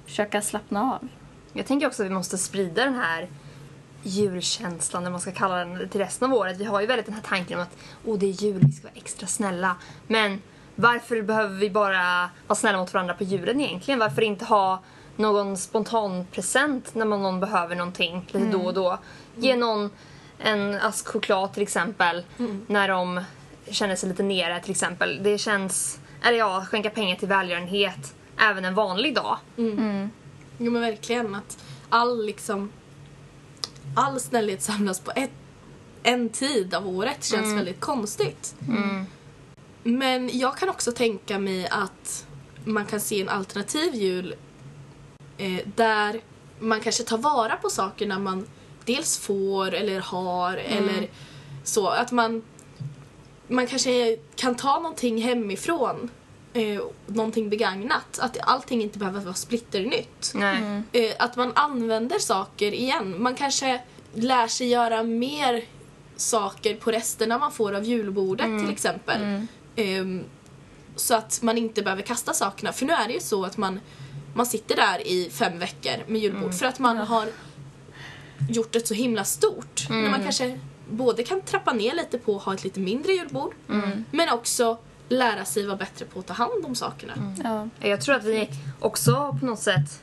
försöka 0.07 0.43
slappna 0.43 0.83
av. 0.95 1.09
Jag 1.53 1.67
tänker 1.67 1.87
också 1.87 2.03
att 2.03 2.11
vi 2.11 2.15
måste 2.15 2.39
sprida 2.39 2.85
den 2.85 2.95
här 2.95 3.29
julkänslan, 4.03 5.03
eller 5.03 5.11
man 5.11 5.21
ska 5.21 5.33
kalla 5.33 5.57
den, 5.57 5.89
till 5.89 6.01
resten 6.01 6.33
av 6.33 6.39
året. 6.39 6.57
Vi 6.57 6.65
har 6.65 6.81
ju 6.81 6.87
väldigt 6.87 7.07
den 7.07 7.15
här 7.15 7.23
tanken 7.23 7.59
om 7.59 7.63
att 7.63 7.77
oh, 8.05 8.19
det 8.19 8.27
är 8.27 8.43
jul, 8.43 8.61
vi 8.67 8.73
ska 8.73 8.83
vara 8.83 8.97
extra 8.97 9.27
snälla. 9.27 9.77
Men 10.07 10.41
varför 10.81 11.23
behöver 11.23 11.55
vi 11.57 11.71
bara 11.71 12.31
vara 12.47 12.57
snälla 12.57 12.79
mot 12.79 12.95
varandra 12.95 13.15
på 13.15 13.25
julen 13.25 13.61
egentligen? 13.61 14.01
Varför 14.01 14.23
inte 14.23 14.45
ha 14.45 14.83
någon 15.17 15.57
spontan 15.57 16.27
present 16.33 16.95
när 16.95 17.05
man 17.05 17.23
någon 17.23 17.41
behöver 17.41 17.77
någonting 17.77 18.21
lite 18.27 18.39
Mm. 18.39 18.53
då 18.53 18.59
och 18.67 18.75
då. 18.75 18.99
Ge 19.37 19.57
någon 19.57 19.91
en 20.39 20.75
ask 20.75 21.09
choklad 21.09 21.53
till 21.53 21.63
exempel 21.63 22.25
när 22.67 22.89
de 22.89 23.21
känner 23.71 23.97
sig 23.97 24.09
lite 24.09 24.23
nere 24.23 24.61
till 24.61 24.71
exempel. 24.71 25.23
Det 25.23 25.39
känns, 25.39 25.99
eller 26.25 26.39
ja, 26.39 26.65
skänka 26.71 26.91
pengar 26.91 27.17
till 27.17 27.29
välgörenhet 27.29 28.15
även 28.41 28.65
en 28.65 28.75
vanlig 28.75 29.15
dag. 29.15 29.37
Jo 30.59 30.71
men 30.73 30.81
verkligen 30.83 31.35
att 31.35 31.65
all 31.89 32.25
liksom 32.27 32.71
all 33.97 34.21
snällhet 34.21 34.63
samlas 34.63 35.01
på 35.01 35.13
ett, 35.17 35.31
en 36.03 36.29
tid 36.29 36.75
av 36.75 36.89
året 36.89 37.25
känns 37.25 37.45
Mm. 37.45 37.57
väldigt 37.57 37.81
konstigt. 37.81 38.55
Men 39.83 40.39
jag 40.39 40.57
kan 40.57 40.69
också 40.69 40.93
tänka 40.93 41.39
mig 41.39 41.69
att 41.69 42.27
man 42.65 42.87
kan 42.87 43.01
se 43.01 43.21
en 43.21 43.29
alternativ 43.29 43.95
jul 43.95 44.35
eh, 45.39 45.61
där 45.75 46.21
man 46.59 46.81
kanske 46.81 47.03
tar 47.03 47.19
vara 47.19 47.57
på 47.57 47.71
sakerna 47.71 48.19
man 48.19 48.47
dels 48.85 49.19
får 49.19 49.75
eller 49.75 50.01
har 50.01 50.57
eller 50.57 51.09
så. 51.65 51.89
Att 51.89 52.13
man, 52.13 52.43
man 53.49 53.67
kanske 53.67 54.17
kan 54.37 54.55
ta 54.55 54.79
någonting 54.79 55.23
hemifrån, 55.23 56.11
eh, 56.53 56.81
någonting 57.07 57.51
begagnat. 57.51 58.19
Att 58.19 58.39
allting 58.41 58.83
inte 58.83 58.99
behöver 58.99 59.21
vara 59.21 59.35
splitternytt. 59.35 60.33
Nej. 60.35 60.83
Eh, 60.93 61.13
att 61.19 61.37
man 61.37 61.53
använder 61.55 62.19
saker 62.19 62.75
igen. 62.75 63.23
Man 63.23 63.35
kanske 63.35 63.81
lär 64.15 64.47
sig 64.47 64.69
göra 64.69 65.03
mer 65.03 65.65
saker 66.17 66.75
på 66.77 66.91
resterna 66.91 67.39
man 67.39 67.53
får 67.53 67.73
av 67.73 67.85
julbordet 67.85 68.47
till 68.47 68.71
exempel. 68.71 69.47
Ehm, 69.79 70.25
så 70.97 71.15
att 71.15 71.43
man 71.43 71.59
inte 71.59 71.83
behöver 71.83 72.03
kasta 72.03 72.33
sakerna. 72.33 72.73
För 72.73 72.87
nu 72.87 72.93
är 72.93 73.07
det 73.09 73.15
ju 73.15 73.21
så 73.21 73.45
att 73.45 73.57
man, 73.57 73.81
man 74.35 74.47
sitter 74.47 74.77
där 74.77 75.07
i 75.07 75.31
fem 75.31 75.59
veckor 75.59 76.05
med 76.07 76.21
julbord 76.21 76.55
för 76.55 76.67
att 76.67 76.79
man 76.79 76.97
har 76.97 77.27
gjort 78.51 78.73
det 78.73 78.87
så 78.87 78.95
himla 78.95 79.25
stort. 79.25 79.87
När 79.91 80.11
man 80.11 80.23
kanske 80.23 80.61
både 80.91 81.23
kan 81.23 81.41
trappa 81.41 81.73
ner 81.73 81.95
lite 81.95 82.19
på 82.19 82.37
att 82.37 82.43
ha 82.43 82.55
ett 82.55 82.65
lite 82.65 82.81
mindre 82.81 83.13
julbord 83.13 83.55
men 84.11 84.29
också 84.29 84.79
lära 85.09 85.45
sig 85.45 85.67
vara 85.67 85.77
bättre 85.77 86.05
på 86.05 86.19
att 86.21 86.27
ta 86.27 86.35
hand 86.35 86.65
om 86.65 86.75
sakerna. 86.75 87.35
Ja. 87.45 87.69
Jag 87.89 88.01
tror 88.01 88.15
att 88.15 88.25
vi 88.25 88.51
också 88.81 89.37
på 89.41 89.47
något 89.47 89.61
sätt 89.61 90.03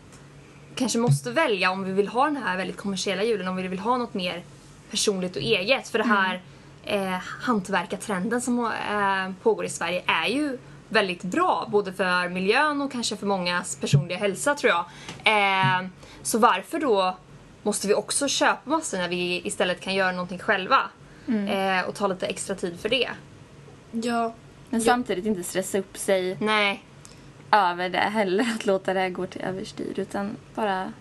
kanske 0.75 0.97
måste 0.97 1.31
välja 1.31 1.71
om 1.71 1.83
vi 1.83 1.91
vill 1.91 2.07
ha 2.07 2.25
den 2.25 2.37
här 2.37 2.57
väldigt 2.57 2.77
kommersiella 2.77 3.23
julen, 3.23 3.47
om 3.47 3.55
vi 3.55 3.67
vill 3.67 3.79
ha 3.79 3.97
något 3.97 4.13
mer 4.13 4.43
personligt 4.91 5.35
och 5.35 5.41
eget. 5.41 5.87
För 5.87 5.97
det 5.97 6.05
här 6.05 6.41
eh, 6.85 7.17
hantverkartrenden 7.41 8.41
som 8.41 8.59
eh, 8.65 9.31
pågår 9.43 9.65
i 9.65 9.69
Sverige 9.69 10.03
är 10.07 10.27
ju 10.27 10.57
väldigt 10.89 11.23
bra, 11.23 11.67
både 11.71 11.93
för 11.93 12.29
miljön 12.29 12.81
och 12.81 12.91
kanske 12.91 13.15
för 13.17 13.25
mångas 13.25 13.75
personliga 13.75 14.17
hälsa 14.17 14.55
tror 14.55 14.73
jag. 14.73 14.85
Eh, 15.23 15.87
så 16.23 16.37
varför 16.39 16.79
då 16.79 17.17
måste 17.63 17.87
vi 17.87 17.93
också 17.93 18.27
köpa 18.27 18.69
massor 18.69 18.97
när 18.97 19.09
vi 19.09 19.41
istället 19.47 19.81
kan 19.81 19.93
göra 19.95 20.11
någonting 20.11 20.39
själva? 20.39 20.79
Eh, 21.27 21.87
och 21.87 21.95
ta 21.95 22.07
lite 22.07 22.25
extra 22.27 22.55
tid 22.55 22.79
för 22.79 22.89
det. 22.89 23.09
Ja, 23.91 24.33
Men 24.69 24.81
samtidigt 24.81 25.25
inte 25.25 25.43
stressa 25.43 25.77
upp 25.77 25.97
sig 25.97 26.37
Nej. 26.41 26.83
över 27.51 27.89
det 27.89 27.97
heller. 27.97 28.45
Att 28.55 28.65
låta 28.65 28.93
det 28.93 29.09
gå 29.09 29.25
till 29.25 29.41
överstyr. 29.41 29.93
Utan 29.99 30.35
bara 30.55 30.93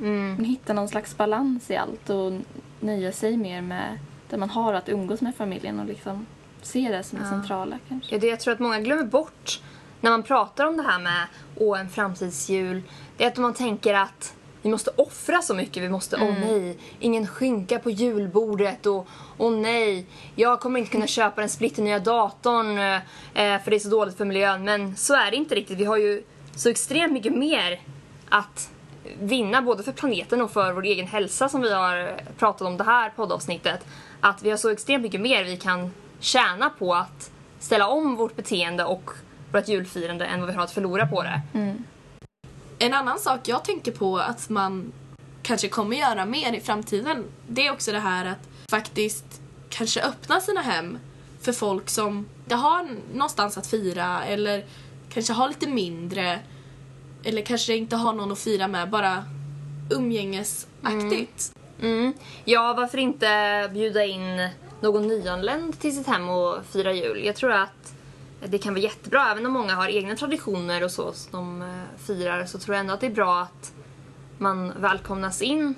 Mm. 0.00 0.44
hitta 0.44 0.72
någon 0.72 0.88
slags 0.88 1.16
balans 1.16 1.70
i 1.70 1.76
allt. 1.76 2.10
Och 2.10 2.32
nöja 2.80 3.12
sig 3.12 3.36
mer 3.36 3.60
med 3.62 3.98
det 4.30 4.36
man 4.36 4.50
har 4.50 4.74
att 4.74 4.88
umgås 4.88 5.20
med 5.20 5.34
familjen. 5.34 5.80
Och 5.80 5.86
liksom 5.86 6.26
se 6.62 6.88
det 6.90 7.02
som 7.02 7.18
det 7.18 7.24
centrala 7.24 7.78
kanske. 7.88 8.14
Ja, 8.14 8.20
det 8.20 8.26
jag 8.26 8.40
tror 8.40 8.54
att 8.54 8.60
många 8.60 8.80
glömmer 8.80 9.04
bort 9.04 9.60
när 10.00 10.10
man 10.10 10.22
pratar 10.22 10.66
om 10.66 10.76
det 10.76 10.82
här 10.82 10.98
med 10.98 11.26
åh, 11.56 11.80
en 11.80 11.88
framtidsjul. 11.88 12.82
Det 13.16 13.24
är 13.24 13.28
att 13.28 13.36
man 13.36 13.54
tänker 13.54 13.94
att 13.94 14.34
vi 14.62 14.70
måste 14.70 14.90
offra 14.96 15.42
så 15.42 15.54
mycket. 15.54 15.82
Vi 15.82 15.88
måste, 15.88 16.16
åh 16.16 16.34
nej, 16.40 16.78
ingen 17.00 17.26
skinka 17.26 17.78
på 17.78 17.90
julbordet 17.90 18.86
och 18.86 19.08
åh 19.38 19.52
nej, 19.52 20.06
jag 20.34 20.60
kommer 20.60 20.80
inte 20.80 20.92
kunna 20.92 21.06
köpa 21.06 21.40
den 21.40 21.50
splitternya 21.50 21.98
datorn 21.98 22.78
eh, 22.78 23.62
för 23.62 23.70
det 23.70 23.76
är 23.76 23.78
så 23.78 23.88
dåligt 23.88 24.16
för 24.16 24.24
miljön. 24.24 24.64
Men 24.64 24.96
så 24.96 25.14
är 25.14 25.30
det 25.30 25.36
inte 25.36 25.54
riktigt. 25.54 25.78
Vi 25.78 25.84
har 25.84 25.96
ju 25.96 26.22
så 26.56 26.68
extremt 26.68 27.12
mycket 27.12 27.36
mer 27.36 27.80
att 28.28 28.70
vinna 29.20 29.62
både 29.62 29.82
för 29.82 29.92
planeten 29.92 30.42
och 30.42 30.50
för 30.50 30.72
vår 30.72 30.84
egen 30.84 31.06
hälsa 31.06 31.48
som 31.48 31.60
vi 31.60 31.74
har 31.74 32.20
pratat 32.38 32.62
om 32.62 32.76
det 32.76 32.84
här 32.84 33.10
poddavsnittet. 33.16 33.86
Att 34.20 34.42
vi 34.42 34.50
har 34.50 34.56
så 34.56 34.70
extremt 34.70 35.02
mycket 35.02 35.20
mer 35.20 35.44
vi 35.44 35.56
kan 35.56 35.90
tjäna 36.20 36.70
på 36.70 36.94
att 36.94 37.30
ställa 37.58 37.88
om 37.88 38.16
vårt 38.16 38.36
beteende 38.36 38.84
och 38.84 39.10
vårt 39.52 39.68
julfirande 39.68 40.24
än 40.26 40.40
vad 40.40 40.48
vi 40.48 40.54
har 40.54 40.64
att 40.64 40.72
förlora 40.72 41.06
på 41.06 41.22
det. 41.22 41.42
En 42.78 42.94
annan 42.94 43.18
sak 43.18 43.48
jag 43.48 43.64
tänker 43.64 43.92
på 43.92 44.18
att 44.18 44.48
man 44.48 44.92
kanske 45.42 45.68
kommer 45.68 45.96
göra 45.96 46.24
mer 46.24 46.52
i 46.52 46.60
framtiden 46.60 47.24
det 47.48 47.66
är 47.66 47.72
också 47.72 47.92
det 47.92 48.00
här 48.00 48.26
att 48.26 48.48
faktiskt 48.70 49.40
kanske 49.68 50.02
öppna 50.02 50.40
sina 50.40 50.60
hem 50.60 50.98
för 51.40 51.52
folk 51.52 51.88
som 51.88 52.26
inte 52.44 52.54
har 52.54 52.88
någonstans 53.12 53.58
att 53.58 53.66
fira 53.66 54.24
eller 54.24 54.64
kanske 55.12 55.32
har 55.32 55.48
lite 55.48 55.68
mindre 55.68 56.38
eller 57.24 57.42
kanske 57.42 57.76
inte 57.76 57.96
har 57.96 58.12
någon 58.12 58.32
att 58.32 58.38
fira 58.38 58.68
med, 58.68 58.90
bara 58.90 59.24
umgängesaktigt. 59.90 61.52
Mm. 61.54 61.59
Mm. 61.82 62.12
Ja, 62.44 62.74
varför 62.76 62.98
inte 62.98 63.70
bjuda 63.72 64.04
in 64.04 64.48
någon 64.80 65.08
nyanländ 65.08 65.80
till 65.80 65.96
sitt 65.96 66.06
hem 66.06 66.28
och 66.28 66.64
fira 66.66 66.92
jul? 66.92 67.24
Jag 67.24 67.36
tror 67.36 67.52
att 67.52 67.94
det 68.44 68.58
kan 68.58 68.74
vara 68.74 68.82
jättebra, 68.82 69.30
även 69.30 69.46
om 69.46 69.52
många 69.52 69.74
har 69.74 69.88
egna 69.88 70.16
traditioner 70.16 70.84
och 70.84 70.90
så 70.90 71.12
som 71.12 71.30
de 71.32 71.62
eh, 71.62 71.98
firar 72.06 72.46
så 72.46 72.58
tror 72.58 72.74
jag 72.74 72.80
ändå 72.80 72.94
att 72.94 73.00
det 73.00 73.06
är 73.06 73.10
bra 73.10 73.40
att 73.40 73.72
man 74.38 74.72
välkomnas 74.76 75.42
in 75.42 75.74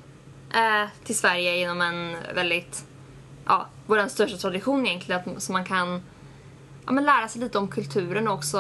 eh, 0.55 0.88
till 1.05 1.19
Sverige 1.19 1.57
genom 1.57 1.81
en 1.81 2.17
väldigt, 2.35 2.85
ja, 3.45 3.67
vår 3.87 4.09
största 4.09 4.37
tradition 4.37 4.87
egentligen, 4.87 5.21
att, 5.37 5.43
så 5.43 5.53
man 5.53 5.65
kan 5.65 6.03
ja, 6.87 6.93
men 6.93 7.05
lära 7.05 7.29
sig 7.29 7.41
lite 7.41 7.59
om 7.59 7.69
kulturen 7.69 8.29
och 8.29 8.35
också 8.35 8.59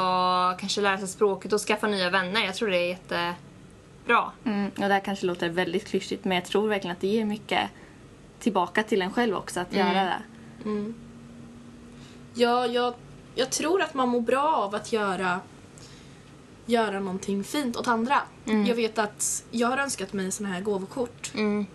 kanske 0.58 0.80
lära 0.80 0.98
sig 0.98 1.08
språket 1.08 1.52
och 1.52 1.60
skaffa 1.60 1.86
nya 1.86 2.10
vänner. 2.10 2.44
Jag 2.44 2.54
tror 2.54 2.70
det 2.70 2.76
är 2.76 2.88
jätte, 2.88 3.34
jättebra. 4.02 4.32
Mm. 4.44 4.66
Och 4.70 4.88
det 4.88 4.94
här 4.94 5.00
kanske 5.00 5.26
låter 5.26 5.48
väldigt 5.48 5.86
klyschigt. 5.86 6.24
Men 6.24 6.34
jag 6.34 6.44
tror 6.44 6.68
verkligen 6.68 6.96
att 6.96 7.00
det 7.00 7.06
ger 7.06 7.24
mycket 7.24 7.70
tillbaka 8.38 8.82
till 8.82 9.02
en 9.02 9.12
själv 9.12 9.36
också 9.36 9.60
att 9.60 9.72
göra 9.72 10.04
det. 10.04 10.22
Ja, 12.34 12.66
jag, 12.66 12.94
jag 13.34 13.50
tror 13.50 13.82
att 13.82 13.94
man 13.94 14.08
mår 14.08 14.20
bra 14.20 14.54
av 14.56 14.74
att 14.74 14.92
göra 14.92 15.40
göra 16.66 17.00
någonting 17.00 17.44
fint 17.44 17.76
åt 17.76 17.88
andra. 17.88 18.22
Jag 18.66 18.74
vet 18.74 18.98
att 18.98 19.44
jag 19.50 19.68
har 19.68 19.78
önskat 19.78 20.12
mig 20.12 20.32
såna 20.32 20.48
här 20.48 20.60
gåvokort 20.60 21.32
Mm. 21.34 21.66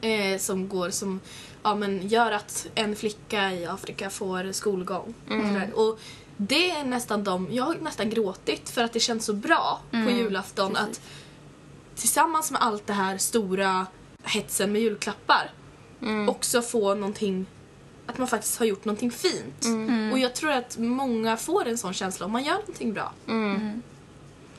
eh, 0.00 0.38
som 0.38 0.68
går 0.68 0.90
som 0.90 1.20
ja, 1.62 1.74
men 1.74 2.08
gör 2.08 2.32
att 2.32 2.66
en 2.74 2.96
flicka 2.96 3.52
i 3.52 3.66
Afrika 3.66 4.10
får 4.10 4.52
skolgång. 4.52 5.14
Och, 5.26 5.30
sådär. 5.46 5.70
och 5.74 6.00
det 6.36 6.70
är 6.70 6.84
nästan 6.84 7.24
de, 7.24 7.48
jag 7.50 7.64
har 7.64 7.74
nästan 7.74 8.10
gråtit 8.10 8.70
för 8.70 8.84
att 8.84 8.92
det 8.92 9.00
känns 9.00 9.24
så 9.24 9.32
bra 9.32 9.80
på 9.90 10.10
julafton 10.10 10.76
att 10.76 11.00
tillsammans 11.96 12.50
med 12.50 12.62
allt 12.62 12.86
det 12.86 12.92
här 12.92 13.18
stora 13.18 13.86
hetsen 14.22 14.72
med 14.72 14.82
julklappar 14.82 15.50
också 16.28 16.62
få 16.62 16.94
någonting 16.94 17.46
att 18.06 18.18
man 18.18 18.28
faktiskt 18.28 18.58
har 18.58 18.66
gjort 18.66 18.84
någonting 18.84 19.10
fint. 19.10 19.64
Och 20.12 20.18
jag 20.18 20.34
tror 20.34 20.50
att 20.50 20.78
många 20.78 21.36
får 21.36 21.66
en 21.68 21.78
sån 21.78 21.92
känsla 21.94 22.26
om 22.26 22.32
man 22.32 22.44
gör 22.44 22.54
någonting 22.58 22.92
bra. 22.92 23.12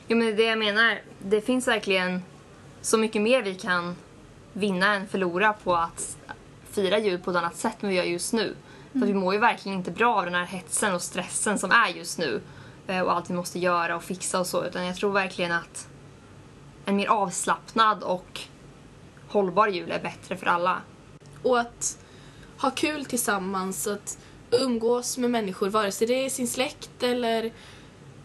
Jo 0.08 0.16
men 0.16 0.36
det 0.36 0.42
jag 0.42 0.58
menar. 0.58 1.00
Det 1.18 1.40
finns 1.40 1.68
verkligen 1.68 2.22
så 2.82 2.98
mycket 2.98 3.22
mer 3.22 3.42
vi 3.42 3.54
kan 3.54 3.96
vinna 4.52 4.94
än 4.94 5.08
förlora 5.08 5.52
på 5.52 5.76
att 5.76 6.16
fira 6.70 6.98
jul 6.98 7.18
på 7.18 7.30
ett 7.30 7.36
annat 7.36 7.56
sätt 7.56 7.82
än 7.82 7.88
vi 7.88 7.94
gör 7.94 8.04
just 8.04 8.32
nu. 8.32 8.54
För 8.92 9.06
vi 9.06 9.14
mår 9.14 9.34
ju 9.34 9.40
verkligen 9.40 9.78
inte 9.78 9.90
bra 9.90 10.16
av 10.16 10.24
den 10.24 10.34
här 10.34 10.44
hetsen 10.44 10.94
och 10.94 11.02
stressen 11.02 11.58
som 11.58 11.70
är 11.70 11.88
just 11.88 12.18
nu. 12.18 12.40
Eh, 12.86 13.00
Och 13.00 13.12
allt 13.12 13.30
vi 13.30 13.34
måste 13.34 13.58
göra 13.58 13.96
och 13.96 14.04
fixa 14.04 14.40
och 14.40 14.46
så. 14.46 14.64
Utan 14.64 14.86
jag 14.86 14.96
tror 14.96 15.12
verkligen 15.12 15.52
att 15.52 15.88
en 16.88 16.96
mer 16.96 17.06
avslappnad 17.06 18.02
och 18.02 18.40
hållbar 19.28 19.68
jul 19.68 19.90
är 19.90 20.02
bättre 20.02 20.36
för 20.36 20.46
alla. 20.46 20.82
Och 21.42 21.60
att 21.60 21.98
ha 22.60 22.70
kul 22.70 23.04
tillsammans, 23.04 23.86
att 23.86 24.18
umgås 24.50 25.18
med 25.18 25.30
människor, 25.30 25.68
vare 25.68 25.92
sig 25.92 26.06
det 26.06 26.24
är 26.24 26.30
sin 26.30 26.48
släkt 26.48 27.02
eller 27.02 27.52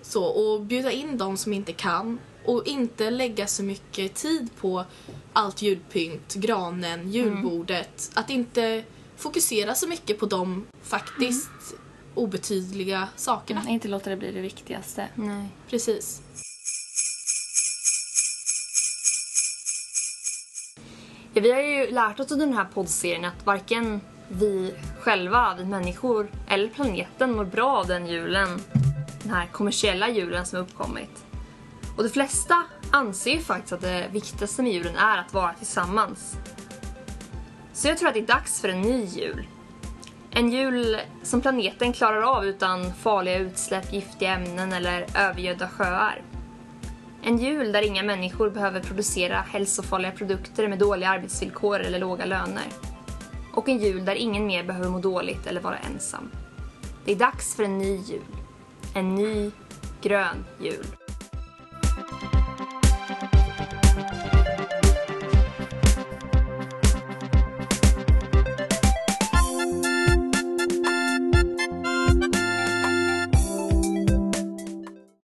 så. 0.02 0.24
Och 0.24 0.62
bjuda 0.62 0.92
in 0.92 1.18
de 1.18 1.38
som 1.38 1.54
inte 1.54 1.74
kan. 1.74 2.20
Och 2.46 2.68
inte 2.68 3.10
lägga 3.10 3.48
så 3.48 3.64
mycket 3.64 4.16
tid 4.16 4.50
på 4.58 4.86
allt 5.34 5.62
julpynt, 5.62 6.34
granen, 6.34 7.12
julbordet. 7.12 8.12
Att 8.14 8.30
inte 8.30 8.84
fokusera 9.18 9.76
så 9.76 9.88
mycket 9.88 10.20
på 10.20 10.26
de 10.26 10.66
faktiskt 10.82 11.76
obetydliga 12.16 13.08
sakerna. 13.16 13.62
Mm. 13.62 13.74
Inte 13.74 13.88
låta 13.88 14.10
det 14.10 14.18
bli 14.18 14.32
det 14.32 14.42
viktigaste. 14.42 15.08
Nej. 15.16 15.48
Precis. 15.70 16.22
Ja, 21.36 21.42
vi 21.42 21.52
har 21.52 21.62
ju 21.62 21.92
lärt 21.92 22.20
oss 22.20 22.32
under 22.32 22.46
den 22.46 22.56
här 22.56 22.66
poddserien 22.74 23.26
att 23.26 23.46
varken 23.46 24.02
vi 24.28 24.74
själva, 25.00 25.56
vi 25.58 25.66
människor, 25.66 26.32
eller 26.50 26.68
planeten 26.68 27.36
mår 27.36 27.46
bra 27.46 27.78
av 27.78 27.88
den 27.88 28.08
julen. 28.08 28.62
Den 29.24 29.34
här 29.34 29.46
kommersiella 29.46 30.10
julen 30.10 30.46
som 30.46 30.58
har 30.58 30.64
uppkommit. 30.64 31.26
Och 31.98 32.04
de 32.04 32.10
flesta 32.10 32.64
anser 32.92 33.32
ju 33.32 33.40
faktiskt 33.40 33.74
att 33.74 33.82
det 33.82 34.08
viktigaste 34.12 34.64
med 34.64 34.72
julen 34.72 34.96
är 34.96 35.18
att 35.18 35.34
vara 35.34 35.54
tillsammans. 35.54 36.38
Så 37.74 37.88
jag 37.88 37.98
tror 37.98 38.08
att 38.08 38.14
det 38.14 38.20
är 38.20 38.28
dags 38.28 38.62
för 38.62 38.70
en 38.70 38.82
ny 38.82 39.06
jul. 39.06 39.48
En 40.32 40.52
jul 40.52 40.98
som 41.24 41.42
planeten 41.42 41.94
klarar 41.94 42.22
av 42.22 42.46
utan 42.46 42.94
farliga 42.94 43.38
utsläpp, 43.38 43.94
giftiga 43.94 44.34
ämnen 44.34 44.74
eller 44.74 45.06
övergödda 45.16 45.68
sjöar. 45.68 46.22
En 47.26 47.38
jul 47.38 47.72
där 47.72 47.82
inga 47.82 48.04
människor 48.04 48.50
behöver 48.50 48.80
producera 48.80 49.42
hälsofarliga 49.42 50.12
produkter 50.12 50.68
med 50.68 50.80
dåliga 50.80 51.10
arbetsvillkor 51.10 51.80
eller 51.80 52.00
låga 52.00 52.26
löner. 52.26 52.66
Och 53.54 53.70
en 53.70 53.78
jul 53.78 54.06
där 54.06 54.16
ingen 54.16 54.46
mer 54.46 54.64
behöver 54.64 54.90
må 54.90 55.00
dåligt 55.00 55.48
eller 55.48 55.62
vara 55.62 55.78
ensam. 55.78 56.32
Det 57.06 57.12
är 57.12 57.16
dags 57.16 57.56
för 57.56 57.64
en 57.64 57.78
ny 57.78 57.96
jul. 57.96 58.22
En 58.96 59.16
ny 59.16 59.52
grön 60.02 60.46
jul. 60.60 60.86